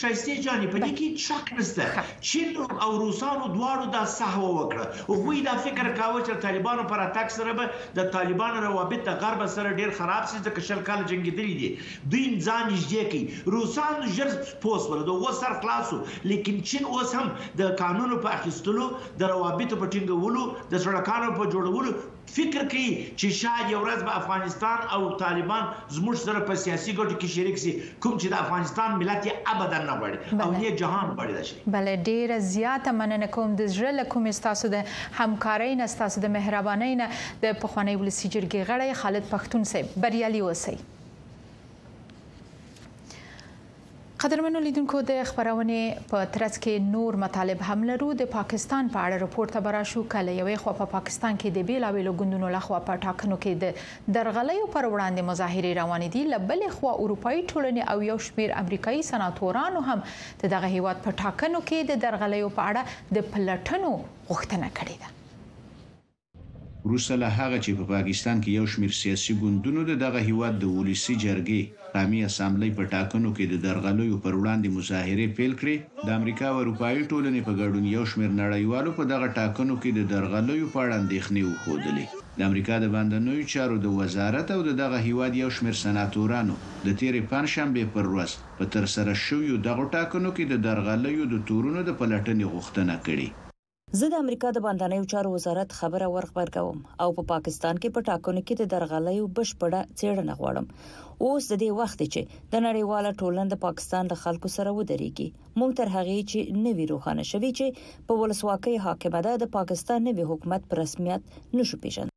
شایسته 0.00 0.42
جانې 0.48 0.74
په 0.74 0.82
دې 0.86 0.90
کې 0.98 1.24
شک 1.26 1.54
نشته 1.60 2.04
چین 2.32 2.58
او 2.88 2.90
روسانو 3.04 3.52
دواړو 3.54 3.94
د 3.98 4.10
صحو 4.16 4.50
وکړه 4.56 5.06
خو 5.12 5.36
دا 5.52 5.56
فکر 5.68 5.84
کاوه 5.84 6.24
چې 6.24 6.42
طالبانو 6.48 6.88
پر 6.96 7.06
اتاک 7.06 7.32
سره 7.36 7.56
به 7.62 7.86
د 8.02 8.10
طالبانو 8.18 8.66
روابط 8.66 9.06
د 9.12 9.22
غرب 9.24 9.46
سره 9.56 9.78
ډیر 9.84 9.96
خراب 10.02 10.28
شي 10.34 10.44
ځکه 10.48 10.68
شل 10.72 10.84
کال 10.92 11.08
جنگیدلې 11.12 11.56
دي 11.62 11.72
دوی 11.78 12.26
ځان 12.50 12.76
یې 12.76 12.92
ځکه 12.96 13.24
روسان 13.44 14.06
ژر 14.16 14.30
پوس 14.62 14.86
ول 14.90 15.04
د 15.04 15.24
و 15.26 15.32
سر 15.40 15.60
خلاصو 15.62 16.00
لیکن 16.24 16.60
چین 16.72 16.84
اوس 16.86 17.14
هم 17.14 17.26
د 17.60 17.74
قانونو 17.82 18.18
په 18.26 18.34
اخیستلو 18.40 18.84
د 19.22 19.32
روابطو 19.32 19.80
په 19.82 19.92
ټینګولو 19.96 20.44
د 20.72 20.84
سړکانو 20.86 21.34
په 21.40 21.50
جوړولو 21.56 21.92
فکر 22.30 22.64
کوي 22.72 22.88
چې 22.94 23.36
شاید 23.36 23.70
یو 23.74 23.78
ورځ 23.82 24.02
به 24.06 24.16
افغانستان 24.22 24.88
او 24.96 25.00
طالبان 25.20 25.68
زموږ 25.98 26.18
سره 26.22 26.42
په 26.50 26.58
سیاسي 26.64 26.94
ګټو 26.98 27.14
کې 27.14 27.32
شریک 27.36 27.60
شي 27.62 27.72
کوم 28.06 28.18
چې 28.18 28.34
د 28.34 28.40
افغانستان 28.40 28.96
ملت 29.02 29.28
یې 29.28 29.54
ابدا 29.54 29.78
نه 29.86 29.94
غواړي 30.02 30.42
او 30.42 30.50
یې 30.50 30.82
جهان 30.82 31.14
غواړي 31.14 31.48
شي 31.52 31.72
بل 31.78 31.88
ډیره 32.10 32.38
زیاته 32.50 32.94
مننه 33.00 33.30
کوم 33.38 33.56
د 33.62 33.72
زړه 33.78 33.96
لکم 34.02 34.30
تاسو 34.48 34.72
د 34.76 34.84
همکارۍ 35.22 35.80
نه 35.84 35.90
تاسو 36.04 36.24
د 36.26 36.34
مهربانۍ 36.36 37.00
نه 37.04 37.24
د 37.48 37.58
پخوانی 37.64 37.96
ولسی 38.04 38.30
جرګې 38.36 38.70
غړی 38.74 39.02
خالد 39.04 39.32
پښتون 39.34 39.68
صاحب 39.74 39.98
بریالي 40.06 40.44
وسی 40.50 40.76
قدرمنو 44.22 44.60
لیدونکو 44.62 45.00
د 45.08 45.18
خبرونې 45.26 45.82
په 46.12 46.20
ترڅ 46.36 46.56
کې 46.62 46.86
نور 46.94 47.16
مطالب 47.24 47.60
هم 47.66 47.82
لرو 47.90 48.06
د 48.22 48.26
پاکستان 48.32 48.88
په 48.94 49.02
اړه 49.02 49.20
راپور 49.24 49.52
ته 49.56 49.62
براشو 49.66 50.02
کله 50.14 50.34
یوې 50.38 50.62
خو 50.62 50.72
په 50.78 50.78
پا 50.80 50.86
پاکستان 50.94 51.36
کې 51.42 51.58
د 51.58 51.68
بیلاویلو 51.68 52.14
ګوندونو 52.22 52.50
لخوا 52.56 52.80
په 52.88 53.00
ټاکنو 53.04 53.38
کې 53.44 53.62
د 53.64 54.16
درغلیو 54.16 54.64
پر 54.72 54.88
وړاندې 54.88 55.28
مظاهره 55.30 55.78
روان 55.80 56.06
دي 56.16 56.24
لبلې 56.32 56.74
خو 56.78 56.90
اروپאי 56.94 57.38
ټولنې 57.44 57.86
او 57.94 57.98
یو 58.10 58.18
شمیر 58.30 58.56
امریکایي 58.62 59.06
سناتورانو 59.12 59.84
هم 59.92 59.98
د 60.44 60.54
دغه 60.56 60.74
هیواد 60.76 61.04
په 61.08 61.16
ټاکنو 61.24 61.62
کې 61.72 61.94
د 61.94 62.02
درغلیو 62.06 62.50
په 62.60 62.68
اړه 62.72 63.16
د 63.18 63.28
پلټنو 63.36 63.94
غوښتنه 64.32 64.76
کړې 64.80 64.96
ده 65.04 65.16
روسله 66.90 67.34
هغه 67.40 67.64
چې 67.64 67.80
په 67.82 67.92
پاکستان 67.96 68.42
کې 68.46 68.54
یو 68.62 68.68
شمیر 68.76 68.98
سیاسي 69.02 69.40
ګوندونو 69.44 70.00
دغه 70.06 70.28
هیواد 70.32 70.62
د 70.66 70.76
ولسی 70.80 71.18
جرګې 71.24 71.77
قامي 71.94 72.20
اسامبلی 72.30 72.70
په 72.78 72.84
ټاکنو 72.94 73.28
کې 73.36 73.44
د 73.52 73.54
درغلیو 73.66 74.16
پر 74.24 74.32
وړاندې 74.40 74.74
مظاهره 74.76 75.26
پیل 75.38 75.52
کړې 75.60 75.76
د 76.06 76.08
امریکا 76.18 76.46
او 76.52 76.56
اروپایي 76.64 77.02
ټولنې 77.10 77.40
په 77.46 77.52
ګډون 77.60 77.84
یو 77.96 78.04
شمېر 78.10 78.30
نړیوالو 78.42 78.90
په 78.98 79.02
دغه 79.12 79.26
ټاکنو 79.38 79.74
کې 79.82 79.90
د 79.98 80.00
درغلیو 80.12 80.72
په 80.74 80.78
اړه 80.84 81.00
اندېښنې 81.02 81.42
وښودلې 81.44 82.06
د 82.38 82.40
امریکا 82.48 82.74
د 82.80 82.86
باندنوي 82.94 83.44
چارو 83.52 83.76
د 83.84 83.96
وزارت 84.00 84.46
او 84.56 84.60
دغه 84.82 84.98
هیواد 85.08 85.32
یو 85.42 85.50
شمېر 85.56 85.74
سناتورانو 85.84 86.54
د 86.86 86.88
تیرې 87.00 87.20
پنځشنبه 87.32 87.84
پر 87.96 88.04
ورځ 88.14 88.30
په 88.58 88.64
تر 88.74 88.84
سره 88.94 89.12
شویو 89.26 89.56
دغه 89.68 89.82
ټاکنو 89.96 90.30
کې 90.36 90.44
د 90.48 90.54
درغلیو 90.68 91.24
د 91.32 91.36
تورونو 91.48 91.80
د 91.88 91.90
پلټنې 92.00 92.44
غوښتنه 92.54 92.94
کړې 93.06 93.28
زه 93.96 94.06
د 94.12 94.14
امریکا 94.24 94.48
د 94.54 94.58
باندنیو 94.66 95.04
چارو 95.12 95.28
وزارت 95.34 95.70
خبره 95.78 96.06
ورخبرګوم 96.14 96.78
او 97.02 97.08
په 97.16 97.22
پا 97.22 97.28
پاکستان 97.36 97.74
کې 97.82 97.88
په 97.94 98.00
ټاکنو 98.08 98.40
کې 98.46 98.54
د 98.56 98.62
درغلیو 98.74 99.24
بشپړه 99.38 99.80
څېړنه 99.98 100.32
غواړم 100.40 100.66
اوس 101.24 101.44
د 101.48 101.54
دې 101.62 101.70
وخت 101.80 102.00
چې 102.12 102.20
د 102.52 102.62
نړیواله 102.66 103.10
ټولنه 103.20 103.48
د 103.52 103.56
پاکستان 103.66 104.04
د 104.12 104.20
خلکو 104.24 104.48
سره 104.56 104.70
ودرېږي 104.76 105.28
موږ 105.60 105.70
تر 105.80 105.88
هغه 105.96 106.16
چې 106.30 106.38
نوی 106.66 106.84
روښانه 106.92 107.24
شوي 107.32 107.50
چې 107.58 107.66
په 108.10 108.20
ولسواکۍ 108.20 108.74
حاکمیت 108.86 109.26
د 109.40 109.44
پاکستان 109.56 109.98
نوی 110.10 110.24
حکومت 110.34 110.62
په 110.70 110.74
رسمیت 110.82 111.20
نشو 111.56 111.76
پیژند 111.86 112.10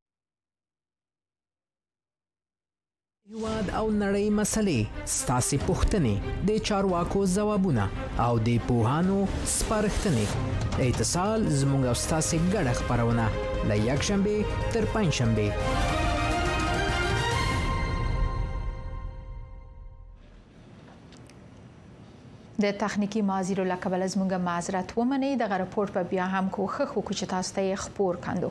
یواد 3.38 3.68
او 3.76 3.82
نړۍ 4.02 4.26
مسلې 4.40 4.80
ستاسو 5.18 5.56
پوښتنې 5.66 6.14
د 6.48 6.58
چارواکو 6.68 7.20
ځوابونه 7.36 7.84
او 8.26 8.32
د 8.48 8.66
پوهانو 8.66 9.16
سپارښتنې 9.56 10.26
اتصال 10.88 11.40
زموږ 11.60 11.82
او 11.92 11.96
ستاسو 12.04 12.36
ګډه 12.54 12.72
خبرونه 12.82 13.24
ل 13.72 13.88
یک 13.88 14.00
شنبه 14.10 14.36
تر 14.76 14.84
پنځ 14.94 15.08
شنبه 15.22 15.48
د 22.64 22.66
تخنیکی 22.86 23.20
مازیر 23.32 23.58
له 23.74 23.82
کبل 23.84 24.02
زموږ 24.16 24.30
معذرت 24.48 24.88
ومني 25.02 25.32
د 25.34 25.42
غرپورټ 25.52 25.90
په 25.98 26.02
بیا 26.14 26.26
هم 26.38 26.54
کوخه 26.58 26.84
خو 26.92 27.06
چې 27.08 27.32
تاسو 27.36 27.54
ته 27.60 27.70
خبر 27.86 28.18
کندو 28.28 28.50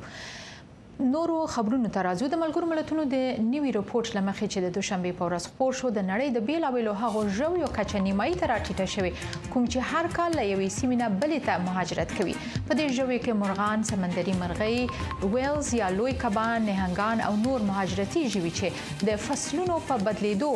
نورو 1.04 1.46
خبرونو 1.52 1.90
ته 1.94 2.02
راځو 2.06 2.28
د 2.32 2.40
ملګرو 2.40 2.68
ملتونو 2.72 3.04
د 3.12 3.46
نیوي 3.52 3.70
رپورت 3.76 4.10
لمخې 4.16 4.48
چې 4.56 4.66
د 4.66 4.74
دوشنبه 4.78 5.14
په 5.22 5.28
ورځ 5.30 5.48
خبر 5.54 5.78
شو 5.80 5.90
د 5.98 6.04
نړۍ 6.10 6.34
د 6.34 6.44
بیلابېلو 6.50 6.92
هغو 7.04 7.24
ژویو 7.38 7.70
کچه 7.78 8.02
نیمایي 8.08 8.36
ته 8.42 8.50
راټیټه 8.52 8.86
شوې 8.96 9.50
کوم 9.56 9.66
چې 9.68 9.88
هر 9.94 10.10
کال 10.18 10.38
له 10.40 10.44
یوې 10.50 10.70
سیمې 10.76 11.00
نه 11.02 11.10
بلې 11.24 11.40
ته 11.48 11.66
مهاجرت 11.70 12.14
کوي 12.18 12.36
په 12.42 12.78
دې 12.82 12.94
ژویو 12.98 13.24
کې 13.24 13.40
مرغان 13.42 13.88
سمندري 13.92 14.36
مرغۍ 14.44 15.32
ویلز 15.38 15.72
یا 15.80 15.88
لوی 15.98 16.14
کبان 16.26 16.66
نهنګان 16.70 17.26
او 17.30 17.34
نور 17.48 17.66
مهاجرتي 17.72 18.24
ژوي 18.36 18.54
چې 18.60 19.10
د 19.12 19.20
فصلونو 19.28 19.80
په 19.90 20.08
بدلیدو 20.10 20.52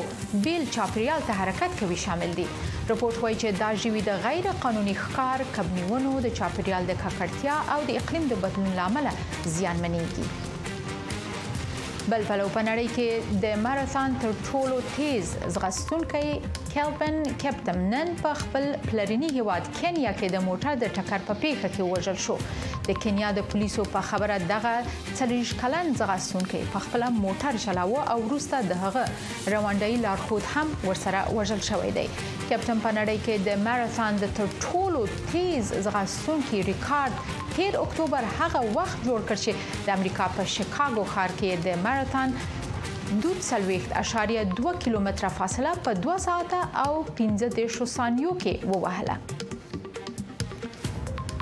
بیل 0.48 0.70
چاپریال 0.78 1.28
ته 1.32 1.40
حرکت 1.42 1.80
کوي 1.82 2.00
شامل 2.06 2.38
دي 2.42 2.48
رپورت 2.94 3.20
وایي 3.24 3.40
چې 3.42 3.64
دا 3.64 3.72
ژوي 3.86 4.06
د 4.12 4.22
غیر 4.30 4.52
قانوني 4.68 4.96
ښکار 5.02 5.48
کبنیونو 5.60 6.16
د 6.30 6.38
چاپریال 6.42 6.92
د 6.94 7.02
ککړتیا 7.04 7.60
او 7.78 7.82
د 7.92 8.02
اقلیم 8.04 8.30
د 8.34 8.42
بدلون 8.48 8.74
لامل 8.84 9.12
زیانمنېږي 9.58 10.34
بل 12.12 12.22
پلو 12.30 12.48
په 12.54 12.62
نړۍ 12.70 12.88
کې 12.96 13.10
د 13.44 13.62
ماراثون 13.68 14.10
تر 14.24 14.32
ټولو 14.50 14.78
تیز 14.96 15.26
ځغستونکو 15.54 16.24
کلبن 16.76 17.20
کپټم 17.42 17.78
نن 17.90 18.10
په 18.22 18.34
خپل 18.38 18.66
پلرینی 18.88 19.28
هیواد 19.36 19.68
کینیا 19.76 20.10
کې 20.16 20.32
د 20.34 20.42
موټر 20.48 20.80
د 20.80 20.90
ټکر 20.98 21.22
په 21.28 21.36
پیښه 21.44 21.70
کې 21.76 21.86
وژل 21.92 22.18
شو 22.24 22.82
د 22.88 22.98
کینیا 23.06 23.30
د 23.38 23.46
پولیسو 23.54 23.86
په 23.94 24.02
خبره 24.08 24.40
دغه 24.50 24.74
چلیش 25.20 25.54
کلن 25.62 25.92
زغسونکي 26.02 26.62
په 26.74 26.82
خپل 26.88 27.06
موټر 27.20 27.60
چلاوه 27.68 28.02
او 28.16 28.18
وروسته 28.26 28.60
د 28.74 28.82
هغه 28.82 29.06
روانډای 29.54 30.02
لارښود 30.06 30.52
هم 30.56 30.76
ورسره 30.92 31.40
وژل 31.40 31.64
شوی 31.70 31.96
دی 32.00 32.06
کپټن 32.18 32.84
په 32.88 32.94
نړۍ 33.00 33.26
کې 33.30 33.48
د 33.48 33.64
ماراثون 33.70 34.20
د 34.26 34.36
تر 34.42 34.52
ټولو 34.66 35.06
تیز 35.32 35.72
زغسونکي 35.88 36.62
ریکارډ 36.74 37.56
تیر 37.56 37.80
اکتوبر 37.86 38.30
هغه 38.36 38.68
وخت 38.76 39.00
جوړ 39.08 39.32
کړ 39.32 39.42
چې 39.48 39.90
د 39.90 39.98
امریکا 39.98 40.30
په 40.38 40.54
شیکاګو 40.58 41.10
ښار 41.16 41.40
کې 41.42 41.66
د 41.70 41.84
ماراثون 41.88 42.38
دود 43.22 43.38
سلويخت 43.40 43.92
اشاریه 43.96 44.46
2 44.46 44.74
کیلومتره 44.74 45.30
فاصله 45.30 45.72
په 45.72 45.94
2 45.94 46.18
ساعته 46.18 46.88
او 46.90 47.04
15 47.04 47.86
ثانیو 47.86 48.32
کې 48.44 48.56
ووهله 48.70 49.18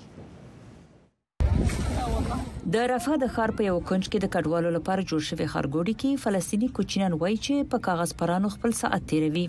د 2.77 2.87
رفاه 2.95 3.17
د 3.25 3.35
خار 3.35 3.51
په 3.59 3.63
یو 3.71 3.75
کنج 3.91 4.05
کې 4.11 4.19
د 4.21 4.27
کډوالو 4.35 4.71
لپاره 4.77 5.07
جوړ 5.11 5.23
شوی 5.29 5.51
خارګوډي 5.53 5.95
کې 6.01 6.21
فلسطینی 6.27 6.69
کوچینان 6.79 7.13
وایي 7.21 7.39
چې 7.47 7.71
په 7.75 7.79
کاغذ 7.91 8.11
پرانو 8.23 8.49
خپل 8.57 8.71
ساعت 8.85 9.03
تیروي 9.13 9.45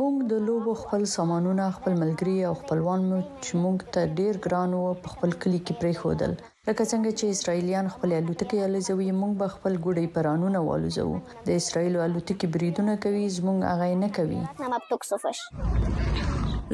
موږ 0.00 0.14
د 0.34 0.44
لوبو 0.48 0.72
خپل 0.86 1.02
سامانونه 1.18 1.68
خپل 1.78 1.92
ملګری 2.02 2.36
او 2.48 2.54
خپلوان 2.64 3.00
مو 3.10 3.20
چې 3.44 3.52
موږ 3.64 3.78
ته 3.94 4.14
ډیر 4.20 4.34
ګران 4.48 4.70
وو 4.80 4.90
په 5.06 5.16
خپل 5.16 5.30
کلی 5.46 5.60
کې 5.66 5.80
پریښودل 5.84 6.32
لکه 6.70 6.84
څنګه 6.92 7.10
چې 7.18 7.24
اسرایلیان 7.34 7.86
خپل 7.96 8.10
الوتکې 8.18 8.58
الوزوي 8.68 9.04
موږ 9.20 9.32
به 9.42 9.48
خپل 9.54 9.72
ګوډي 9.84 10.06
پرانونه 10.16 10.58
والوزو 10.68 11.04
د 11.46 11.48
اسرایل 11.60 11.94
الوتکې 12.06 12.46
بریدونه 12.56 12.92
کوي 13.04 13.24
زموږ 13.36 13.58
اغه 13.72 13.86
نه 14.02 14.08
کوي 14.16 14.40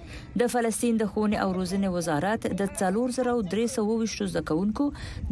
د 0.41 0.51
فلسطین 0.55 0.99
د 1.03 1.09
خونی 1.15 1.39
او 1.45 1.47
روزنې 1.55 1.95
وزارت 1.95 2.45
د 2.59 2.69
4320 2.83 4.21
زکونکو 4.35 4.87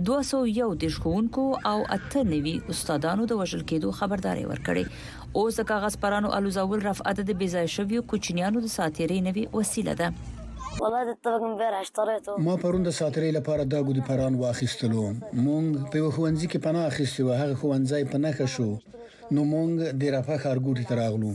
201 0.09 0.81
د 0.85 0.95
شخونکو 0.97 1.45
او 1.73 1.75
98 1.99 2.73
استادانو 2.77 3.29
د 3.35 3.41
وژل 3.43 3.63
کېدو 3.67 3.95
خبرداري 4.01 4.47
ورکړي 4.49 5.37
اوس 5.43 5.61
د 5.61 5.69
کاغذ 5.75 6.01
پرانو 6.07 6.33
الوزاول 6.41 6.83
رفعت 6.89 7.23
د 7.31 7.39
بیزای 7.45 7.73
شویو 7.77 8.05
کوچنیانو 8.15 8.67
د 8.67 8.75
ساتیري 8.79 9.21
نوي 9.29 9.45
وسیله 9.61 9.97
ده 10.03 10.11
والله 10.83 11.01
د 11.09 11.13
توګم 11.27 11.51
به 11.59 11.67
راشتره 11.77 12.15
ما 12.47 12.53
پرون 12.63 12.81
د 12.85 12.89
ساترې 12.99 13.31
لپاره 13.37 13.61
دا 13.73 13.79
ګودي 13.87 14.03
پران 14.09 14.33
واخیستلو 14.43 15.03
مونږ 15.45 15.67
په 15.91 15.99
خوندزي 16.15 16.47
کې 16.51 16.59
پناه 16.67 16.85
اخیستو 16.91 17.23
هغه 17.41 17.55
خوندځي 17.61 18.03
پناه 18.13 18.33
ښه 18.37 18.47
شو 18.55 18.69
نو 19.33 19.41
مونږ 19.53 19.71
د 20.01 20.03
رافه 20.15 20.35
خارګوټي 20.43 20.83
تراغلو 20.91 21.31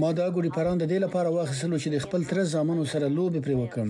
ما 0.00 0.10
دا 0.18 0.26
ګودي 0.34 0.50
پران 0.56 0.76
د 0.78 0.84
دې 0.92 0.98
لپاره 1.04 1.28
واخیستلو 1.36 1.76
چې 1.82 1.88
د 1.90 1.96
خپل 2.04 2.20
تر 2.30 2.38
زامنو 2.52 2.84
سره 2.92 3.06
لوب 3.16 3.32
پرې 3.44 3.54
وکم 3.62 3.88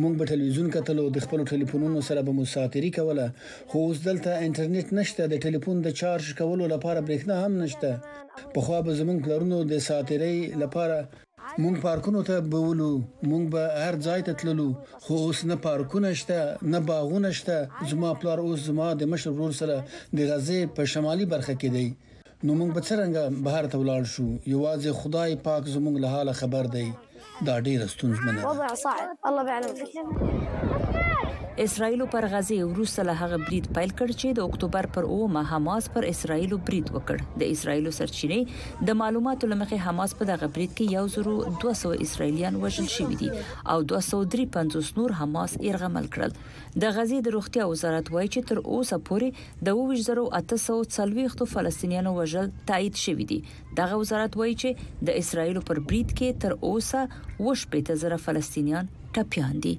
مونږ 0.00 0.14
په 0.20 0.24
ټلویزیون 0.30 0.68
کتلو 0.76 1.04
د 1.14 1.18
خپل 1.24 1.40
ټلیفونونو 1.52 2.00
سره 2.08 2.20
به 2.26 2.32
مساتري 2.40 2.90
کوله 2.98 3.26
خو 3.72 3.78
اوس 3.86 3.98
دلته 4.06 4.30
انټرنیټ 4.46 4.88
نشته 4.98 5.22
د 5.32 5.42
ټلیفون 5.44 5.76
د 5.82 5.88
چارج 6.00 6.26
کولو 6.38 6.64
لپاره 6.74 7.00
برېښنا 7.08 7.36
هم 7.44 7.52
نشته 7.64 7.90
په 8.54 8.60
خو 8.68 8.78
به 8.86 8.92
زمونږ 9.00 9.18
پلرونو 9.26 9.58
د 9.72 9.82
ساتري 9.88 10.36
لپاره 10.62 10.96
مونږ 11.62 11.76
پارکونو 11.84 12.20
ته 12.30 12.36
بولو 12.54 12.88
مونږ 13.30 13.44
به 13.54 13.62
هر 13.84 13.94
ځای 14.08 14.20
ته 14.28 14.32
تللو 14.42 14.68
خو 15.04 15.14
اوس 15.26 15.38
نه 15.50 15.56
پارکونه 15.66 16.10
شته 16.20 16.40
نه 16.74 16.78
باغونه 16.88 17.30
شته 17.40 17.58
زما 17.92 18.10
پلار 18.22 18.38
اوس 18.46 18.60
زما 18.70 18.88
د 19.00 19.12
مشر 19.14 19.30
ورور 19.34 19.52
سره 19.62 19.76
د 19.92 20.18
غزې 20.30 20.60
په 20.76 20.82
شمالي 20.94 21.26
برخه 21.36 21.54
کې 21.60 21.68
دی 21.76 21.86
نو 22.46 22.50
مونږ 22.60 22.70
به 22.76 22.82
څنګه 22.90 23.22
بهر 23.46 23.64
ته 23.72 23.76
ولاړ 23.82 24.02
شو 24.14 24.26
یوازې 24.54 24.90
خدای 25.00 25.30
پاک 25.46 25.62
زمونږ 25.76 25.96
له 26.04 26.08
حاله 26.14 26.32
خبر 26.40 26.64
دی 26.76 26.86
دا 27.48 27.54
ډیره 27.66 27.86
ستونزمنه 27.94 28.40
ده 28.42 28.48
وضع 28.50 28.68
صعب 28.84 29.04
الله 29.28 29.42
بيعلمك 29.46 30.91
اسرایل 31.60 32.02
پر 32.12 32.24
غزه 32.32 32.56
وروسته 32.66 33.02
له 33.06 33.12
هغه 33.22 33.36
بریډ 33.46 33.66
پایل 33.78 33.90
کړ 33.98 34.12
چې 34.20 34.36
د 34.36 34.50
اکتوبر 34.50 34.86
پر 34.94 35.08
9 35.32 35.40
حماس 35.50 35.88
پر 35.96 36.04
اسرایل 36.10 36.52
بریډ 36.68 36.92
وکړ 36.94 37.18
د 37.42 37.50
اسرایل 37.56 37.88
سرچینې 37.96 38.86
د 38.90 38.96
معلوماتو 39.00 39.50
لمخې 39.50 39.80
حماس 39.88 40.14
په 40.20 40.28
دغه 40.30 40.48
بریډ 40.54 40.76
کې 40.78 41.44
1200 41.52 42.04
اسرایلیان 42.06 42.56
وژل 42.64 42.88
شوی 42.94 43.18
دي 43.24 43.28
او 43.74 43.78
253 43.94 44.88
نور 45.00 45.16
حماس 45.20 45.56
ارغمل 45.72 46.08
کړل 46.16 46.36
د 46.86 46.96
غزه 46.98 47.20
د 47.28 47.36
روغتیا 47.36 47.68
وزارت 47.74 48.10
وایي 48.16 48.32
چې 48.32 48.52
تر 48.52 48.62
اوسه 48.64 49.02
پورې 49.10 49.46
د 49.68 49.78
2840 49.82 51.54
فلسطینیانو 51.54 52.16
وژل 52.20 52.50
تایید 52.72 53.04
شوی 53.04 53.28
دي 53.34 53.40
دغه 53.82 54.00
وزارت 54.04 54.40
وایي 54.42 54.58
چې 54.64 55.08
د 55.10 55.20
اسرایل 55.24 55.62
پر 55.68 55.84
بریډ 55.90 56.18
کې 56.18 56.44
تر 56.46 56.60
اوسه 56.60 57.48
وش 57.48 57.68
په 57.74 57.88
3000 57.92 58.24
فلسطینیان 58.28 58.94
ټپيان 59.16 59.66
دي 59.68 59.78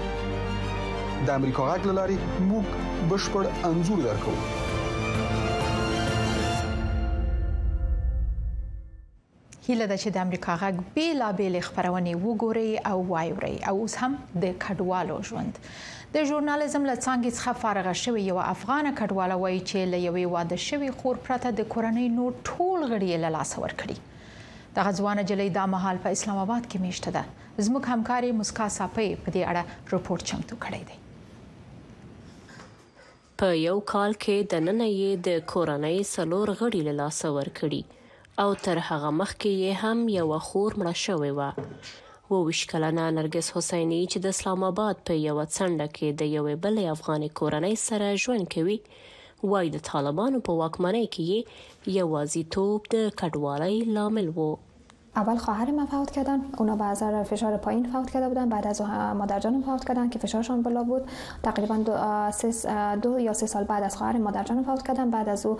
د 1.25 1.29
امریکا 1.31 1.63
غاګ 1.65 1.85
لاري 1.95 2.15
موږ 2.49 2.65
بشپړ 3.09 3.45
انزور 3.67 3.99
درکو 4.03 4.31
هیله 9.65 9.87
ده 9.89 9.97
چې 10.03 10.13
د 10.15 10.17
امریکا 10.21 10.55
غاګ 10.61 10.79
بیلابېل 10.95 11.57
خبرونه 11.67 12.15
وګوري 12.21 12.71
او 12.93 13.03
وایوري 13.11 13.51
او 13.71 13.73
اوس 13.81 13.97
هم 14.05 14.15
د 14.45 14.55
کډوالو 14.63 15.19
ژوند 15.31 15.59
د 16.15 16.25
ژورنالیزم 16.31 16.87
له 16.91 16.95
څنګه 17.01 17.29
څخه 17.37 17.53
فارغ 17.65 17.89
شوی 18.05 18.25
یو 18.31 18.39
افغان 18.55 18.89
کډواله 19.01 19.37
وایي 19.43 19.59
چې 19.59 19.91
له 19.93 19.99
یوې 20.07 20.25
واده 20.37 20.57
شوی 20.69 20.89
خور 21.01 21.19
پرته 21.29 21.49
د 21.61 21.67
کورنۍ 21.75 22.07
نور 22.17 22.31
ټول 22.49 22.79
غړي 22.87 23.21
له 23.27 23.31
لاس 23.37 23.51
ورکړي 23.59 23.97
د 24.79 24.89
غزوانه 24.89 25.29
جلې 25.29 25.55
د 25.59 25.69
مهال 25.75 26.01
په 26.07 26.17
اسلام 26.17 26.41
آباد 26.47 26.65
کې 26.65 26.83
میشته 26.89 27.13
ده 27.19 27.25
زموږ 27.69 27.83
همکاري 27.95 28.29
مسکا 28.41 28.67
صافي 28.79 29.07
په 29.07 29.29
دې 29.37 29.41
اړه 29.53 29.97
رپورت 29.97 30.21
چمتو 30.33 30.59
کړی 30.67 30.81
دی 30.89 30.97
په 33.41 33.49
یو 33.67 33.77
کال 33.93 34.11
کې 34.23 34.35
دننه 34.51 34.87
یې 35.01 35.11
د 35.27 35.37
کورنۍ 35.51 35.97
څلور 36.15 36.47
غړي 36.59 36.81
له 36.87 36.93
لاسه 37.01 37.27
ورکړي 37.37 37.81
او 38.43 38.49
تر 38.65 38.77
هغه 38.89 39.09
مخکې 39.21 39.51
یې 39.63 39.71
هم 39.83 39.99
یو 40.19 40.27
خور 40.49 40.71
مړه 40.79 40.95
شوې 41.05 41.31
وه 41.39 41.49
و 42.35 42.43
وشکلنه 42.49 43.05
نرګس 43.17 43.47
حسیني 43.55 43.99
چې 44.11 44.17
د 44.25 44.35
اسلام 44.35 44.61
آباد 44.71 44.95
په 45.11 45.19
یو 45.27 45.37
څنډه 45.55 45.87
کې 45.95 46.07
د 46.19 46.33
یوې 46.35 46.55
بلې 46.63 46.85
افغاني 46.95 47.29
کورنۍ 47.39 47.75
سره 47.89 48.19
ژوند 48.25 48.45
کوي 48.55 48.77
وای 49.51 49.67
د 49.75 49.87
طالبانو 49.91 50.37
په 50.47 50.51
واکمنۍ 50.61 51.05
کې 51.15 51.35
یوازیتوب 51.99 52.79
د 52.95 53.07
کډوالۍ 53.19 53.75
لامل 53.95 54.27
وو 54.37 54.51
اول 55.15 55.35
خواهر 55.37 55.71
من 55.71 55.85
فوت 55.85 56.11
کردن 56.11 56.41
اونا 56.57 56.75
به 56.75 56.83
اثر 56.85 57.23
فشار 57.23 57.57
پایین 57.57 57.87
فوت 57.91 58.09
کرده 58.09 58.27
بودن 58.29 58.49
بعد 58.49 58.67
از 58.67 58.81
مادر 59.17 59.39
جانم 59.39 59.61
فوت 59.61 59.85
کردن 59.85 60.09
که 60.09 60.19
فشارشون 60.19 60.61
بالا 60.61 60.83
بود 60.83 61.01
تقریبا 61.43 61.75
دو, 61.75 61.93
دو 63.09 63.19
یا 63.19 63.33
سه 63.33 63.45
سال 63.45 63.63
بعد 63.63 63.83
از 63.83 63.97
خواهر 63.97 64.13
جانم 64.45 64.63
فوت 64.63 64.87
کردن 64.87 65.09
بعد 65.09 65.29
از 65.29 65.45
او 65.45 65.57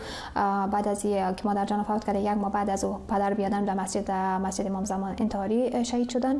بعد 0.71 0.87
از 0.87 1.01
که 1.01 1.25
جانم 1.65 1.83
فوت 1.83 2.03
کرده 2.03 2.19
یک 2.19 2.27
ماه 2.29 2.51
بعد 2.51 2.69
از 2.69 2.83
او 2.83 2.97
پدر 3.09 3.33
بیادن 3.33 3.65
در 3.65 3.73
مسجد 3.73 4.11
مسجد 4.45 4.67
امام 4.67 4.83
زمان 4.85 5.15
انتحاری 5.19 5.85
شهید 5.85 6.09
شدن 6.09 6.35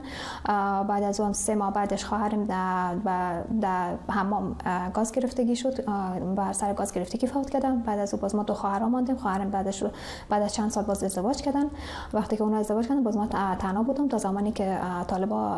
بعد 0.87 1.03
از 1.03 1.19
اون 1.19 1.33
سه 1.33 1.55
ماه 1.55 1.73
بعدش 1.73 2.05
خواهرم 2.05 2.45
در, 2.45 2.95
در 3.61 3.95
حمام 4.09 4.55
گاز 4.93 5.11
گرفتگی 5.11 5.55
شد 5.55 5.85
بر 6.35 6.53
سر 6.53 6.73
گاز 6.73 6.93
گرفتگی 6.93 7.27
فوت 7.27 7.49
کردن 7.49 7.79
بعد 7.79 7.99
از 7.99 8.13
او 8.13 8.19
باز 8.19 8.35
ما 8.35 8.43
دو 8.43 8.53
خواهر 8.53 8.83
ماندیم 8.85 9.15
خواهرم 9.15 9.49
بعدش 9.49 9.83
بعد 10.29 10.41
از 10.43 10.53
چند 10.53 10.71
سال 10.71 10.83
باز 10.83 11.03
ازدواج 11.03 11.35
کردن 11.41 11.65
وقتی 12.13 12.37
که 12.37 12.43
اون 12.43 12.53
ازدواج 12.53 12.87
کردن 12.87 13.00
من 13.01 13.05
باز 13.05 13.17
ما 13.17 13.55
تنها 13.55 13.83
بودم 13.83 14.07
تا 14.07 14.17
زمانی 14.17 14.51
که 14.51 14.79
طالبا 15.07 15.49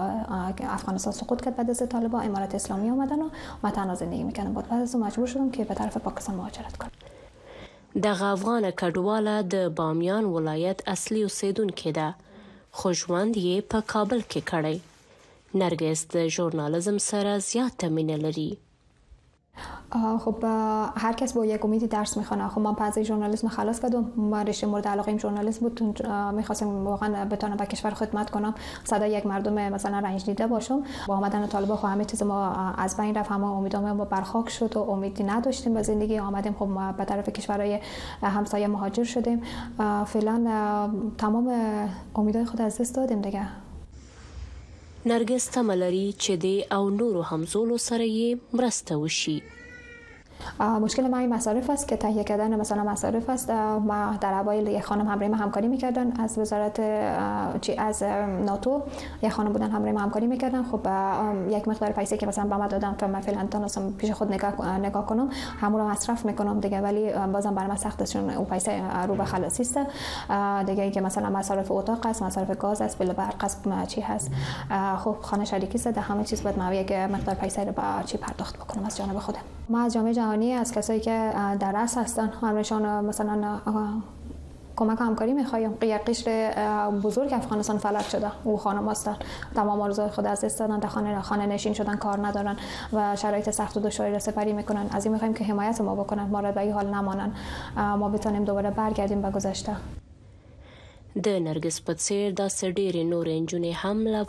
افغانستان 0.62 1.14
سقوط 1.14 1.42
کرد 1.46 1.56
بعد 1.56 1.70
از 1.70 1.84
طالبا 1.90 2.20
امارات 2.20 2.56
اسلامی 2.56 2.90
اومدن 2.90 3.20
و 3.22 3.30
ما 3.64 3.72
تنها 3.72 3.96
زندگی 3.96 4.24
میکردم 4.24 4.54
بعد 4.54 4.74
از 4.74 4.96
مجبور 4.96 5.28
شدم 5.28 5.50
که 5.50 5.64
به 5.64 5.74
طرف 5.74 5.98
پاکستان 5.98 6.36
مهاجرت 6.36 6.78
کنم 6.78 6.92
دغه 8.04 8.24
افغان 8.26 8.72
کډواله 8.72 9.46
د 9.54 9.76
بامیان 9.76 10.26
ولایت 10.26 10.80
اصلي 10.88 11.24
اوسیدونکې 11.28 11.88
ده 11.94 12.14
خو 12.72 12.94
ژوند 12.94 13.36
یې 13.38 13.62
په 13.72 13.82
کابل 13.82 14.20
کې 14.32 14.42
کړی 14.52 14.80
نرګس 15.60 16.00
د 16.16 16.28
ژورنالیزم 16.28 16.98
سره 16.98 17.40
زیاته 17.40 17.90
مینه 17.90 18.18
لري 18.18 18.58
خب 20.26 20.36
هر 20.98 21.14
کس 21.18 21.34
با 21.34 21.46
یک 21.46 21.66
امیدی 21.66 21.88
درس 21.88 22.18
میخونه 22.18 22.48
خب 22.48 22.60
من 22.62 22.74
پس 22.74 23.00
ژورنالیسم 23.00 23.48
خلاص 23.48 23.80
کردم 23.82 24.12
من 24.16 24.48
رشته 24.48 24.68
مورد 24.68 24.88
علاقه 24.88 25.10
ایم 25.10 25.18
ژورنالیسم 25.18 25.60
بود 25.70 26.08
میخواستم 26.34 26.86
واقعا 26.86 27.26
بتونم 27.26 27.58
به 27.58 27.66
کشور 27.66 27.92
خدمت 27.92 28.30
کنم 28.30 28.56
صدای 28.84 29.12
یک 29.12 29.26
مردم 29.26 29.54
مثلا 29.54 30.00
رنج 30.00 30.26
دیده 30.26 30.48
باشم 30.48 30.84
با 31.08 31.16
آمدن 31.16 31.48
طالب 31.48 31.76
خب 31.76 31.86
همه 31.86 32.06
چیز 32.06 32.24
ما 32.24 32.52
از 32.78 32.98
بین 32.98 33.16
رفت 33.16 33.32
همه 33.32 33.46
امیدام 33.48 33.92
ما 33.92 34.06
برخاک 34.06 34.50
شد 34.50 34.78
و 34.78 34.80
امیدی 34.80 35.24
نداشتیم 35.24 35.74
به 35.74 35.82
زندگی 35.84 36.20
آمدیم 36.20 36.56
خب 36.60 36.66
ما 36.68 36.92
به 36.92 37.04
طرف 37.06 37.30
کشورهای 37.30 37.80
همسایه 38.24 38.68
مهاجر 38.68 39.04
شدیم 39.04 39.42
فعلا 40.06 40.42
تمام 41.18 41.50
امیدهای 42.16 42.46
خود 42.46 42.62
از 42.62 42.78
دست 42.78 42.96
دادیم 42.96 43.22
دیگه 43.22 43.48
نرگس 45.06 45.46
تملری 45.46 46.14
چدی 46.14 46.66
او 46.72 46.90
نورو 46.90 47.22
همزولو 47.22 47.78
سره 47.78 48.38
مرسته 48.54 48.96
مشکل 50.82 51.08
ما 51.10 51.18
این 51.18 51.34
مصارف 51.34 51.70
است 51.70 51.88
که 51.88 51.98
تهیه 51.98 52.24
کردن 52.24 52.60
مثلا 52.60 52.84
مصارف 52.84 53.30
است 53.30 53.50
ما 53.50 54.14
در 54.22 54.34
اوایل 54.34 54.68
یک 54.68 54.84
خانم 54.84 55.08
همراه 55.08 55.30
ما 55.30 55.38
همکاری 55.38 55.68
میکردن 55.68 56.12
از 56.22 56.38
وزارت 56.38 56.82
چی 57.62 57.78
از 57.78 58.04
ناتو 58.46 58.82
یک 59.22 59.32
خانم 59.32 59.54
بودن 59.54 59.70
همراه 59.72 59.92
ما 59.94 60.00
همکاری 60.00 60.28
میکردن 60.28 60.64
خب 60.64 60.80
یک 61.50 61.68
مقدار 61.68 61.90
پیسه 61.92 62.18
که 62.18 62.26
مثلا 62.28 62.46
به 62.46 62.56
ما 62.56 62.68
دادن 62.68 62.94
فعلا 62.94 63.22
فعلا 63.22 63.48
تونستم 63.52 63.92
پیش 63.92 64.12
خود 64.12 64.34
نگاه, 64.34 64.80
نگاه 64.80 65.06
کنم 65.06 65.30
همون 65.62 65.82
رو 65.82 65.88
مصرف 65.88 66.26
میکنم 66.26 66.60
دیگه 66.60 66.82
ولی 66.82 67.12
بازم 67.34 67.56
برام 67.56 67.78
چون 68.14 68.30
اون 68.30 68.46
پیسه 68.46 68.82
رو 69.08 69.16
به 69.16 69.24
خلاصی 69.26 69.64
است 69.64 69.78
دیگه 70.66 70.84
اینکه 70.84 71.02
مثلا 71.02 71.30
مصارف 71.30 71.72
اتاق 71.72 72.06
است 72.06 72.24
مصارف 72.24 72.58
گاز 72.58 72.82
است 72.82 72.98
بل 73.00 73.14
برق 73.14 73.44
است 73.44 73.68
چی 73.88 74.02
هست 74.02 74.32
خب 75.04 75.16
خانه 75.22 75.46
شریکی 75.46 75.76
است 75.78 75.98
همه 75.98 76.24
چیز 76.24 76.44
باید 76.44 76.60
ما 76.60 76.74
یک 76.74 76.92
مقدار 76.92 77.36
پیسه 77.36 77.64
رو 77.64 77.72
با 77.72 77.84
چی 78.06 78.18
پرداخت 78.18 78.58
بکنم 78.58 78.86
از 78.86 78.98
جانب 78.98 79.20
خودم 79.20 79.42
ما 79.70 79.80
از 79.82 79.94
جامعه 79.94 80.14
جهانی 80.14 80.54
از 80.54 80.74
کسایی 80.74 81.00
که 81.00 81.32
در 81.60 81.84
رس 81.84 81.98
هستن 81.98 82.30
همشان 82.42 83.06
مثلا 83.06 83.60
کمک 84.76 84.98
همکاری 85.02 85.34
میخوایم 85.34 85.72
قیر 85.74 85.98
قشر 85.98 86.52
بزرگ 87.04 87.34
افغانستان 87.34 87.78
فلج 87.78 88.06
شده 88.10 88.32
او 88.44 88.58
خانم 88.58 88.90
هستن 88.90 89.18
تمام 89.56 89.82
آرزوهای 89.82 90.12
خود 90.12 90.26
از 90.26 90.42
دست 90.42 90.60
دادن 90.60 90.88
خانه 90.88 91.22
خانه 91.22 91.46
نشین 91.46 91.74
شدن 91.74 91.96
کار 91.96 92.28
ندارن 92.28 92.58
و 92.94 93.16
شرایط 93.16 93.50
سخت 93.50 93.78
و 93.78 93.80
دشواری 93.80 94.12
را 94.14 94.20
سپری 94.20 94.54
میکنن 94.54 94.86
از 94.92 95.06
این 95.06 95.14
میخوایم 95.14 95.34
که 95.34 95.44
حمایت 95.44 95.82
ما 95.82 95.96
بکنن 95.96 96.24
ما 96.24 96.40
را 96.40 96.52
به 96.52 96.62
این 96.62 96.72
حال 96.74 96.88
نمانن 96.88 97.32
ما 97.76 98.10
بتانیم 98.10 98.44
دوباره 98.46 98.72
برگردیم 98.72 99.22
به 99.22 99.30
گذشته 99.32 99.72
د 101.24 101.28
نرگس 101.30 101.82
په 101.82 101.94
څیر 101.96 102.34
داسې 102.38 102.68
ډېرې 102.78 103.06
نورې 103.14 103.42
نجونې 103.44 103.74
هم 103.84 104.00
له 104.08 104.24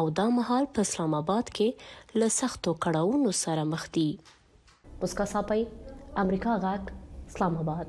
او 0.00 0.06
دا 0.18 0.26
مهال 0.38 0.64
په 0.76 0.80
اسلام 0.86 1.12
آباد 1.22 1.46
کې 1.58 1.68
له 2.22 2.26
سختو 2.38 2.70
کړاوونو 2.86 3.30
سره 3.44 3.62
مخ 3.72 3.82
دي 3.98 4.08
مسکا 5.04 5.24
صاحب 5.32 5.50
امریکا 6.24 6.52
غاک 6.66 6.84
اسلام 7.30 7.54
آباد 7.62 7.88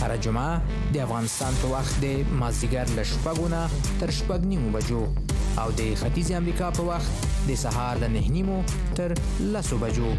هر 0.00 0.16
جمعه 0.16 0.60
د 0.92 0.96
افغانستان 1.06 1.52
په 1.62 1.68
وخت 1.72 1.94
د 2.04 2.06
مازدیګر 2.42 2.86
له 2.98 3.04
شپږونه 3.12 3.60
تر 4.02 4.08
شپږ 4.18 4.40
نیمو 4.52 4.68
بجو 4.76 5.02
او 5.60 5.68
د 5.76 5.80
ختیځ 6.00 6.28
امریکا 6.40 6.66
په 6.80 6.88
وخت 6.90 7.12
د 7.52 7.62
سهار 7.64 7.94
له 8.04 8.08
نه 8.18 8.22
نیمو 8.38 8.58
تر 9.00 9.08
لسو 9.54 9.78
بجو 9.84 10.12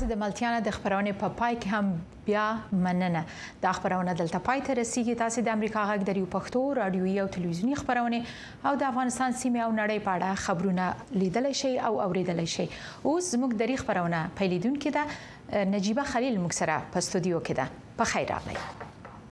تاسو 0.00 0.08
د 0.10 0.18
ملتيانه 0.20 0.60
د 0.66 0.70
خبرونه 0.74 1.12
په 1.20 1.28
پا 1.32 1.36
پای 1.38 1.56
کې 1.56 1.74
هم 1.76 2.24
بیا 2.28 2.44
مننه 2.86 3.20
دا 3.64 3.72
خبرونه 3.78 4.14
دلته 4.20 4.40
پای 4.46 4.62
ته 4.68 4.76
رسیدي 4.78 5.16
تاسو 5.24 5.44
د 5.48 5.52
امریکا 5.56 5.82
غږ 5.90 6.00
د 6.08 6.16
یو 6.22 6.28
پښتو 6.34 6.62
رادیو 6.80 7.12
او 7.24 7.28
ټلویزیونی 7.36 7.76
خبرونه 7.82 8.20
او 8.70 8.74
د 8.82 8.88
افغانستان 8.92 9.36
سیمه 9.44 9.60
او 9.68 9.70
نړۍ 9.80 9.98
په 10.06 10.12
اړه 10.18 10.44
خبرونه 10.48 10.86
لیدل 11.24 11.46
شي 11.64 11.72
او 11.88 11.92
اوریدل 12.08 12.40
شي 12.56 12.66
اوس 13.04 13.24
زموږ 13.34 13.50
د 13.64 13.72
ری 13.72 13.76
خبرونه 13.86 14.20
پیلیدون 14.42 14.80
کې 14.84 15.00
ده 15.00 15.64
نجيبه 15.76 16.12
خلیل 16.14 16.40
مکسره 16.46 16.80
په 16.92 17.04
استودیو 17.06 17.44
کې 17.50 17.58
ده 17.58 17.98
په 18.00 18.14
خیر 18.14 18.32
راغلی 18.34 18.88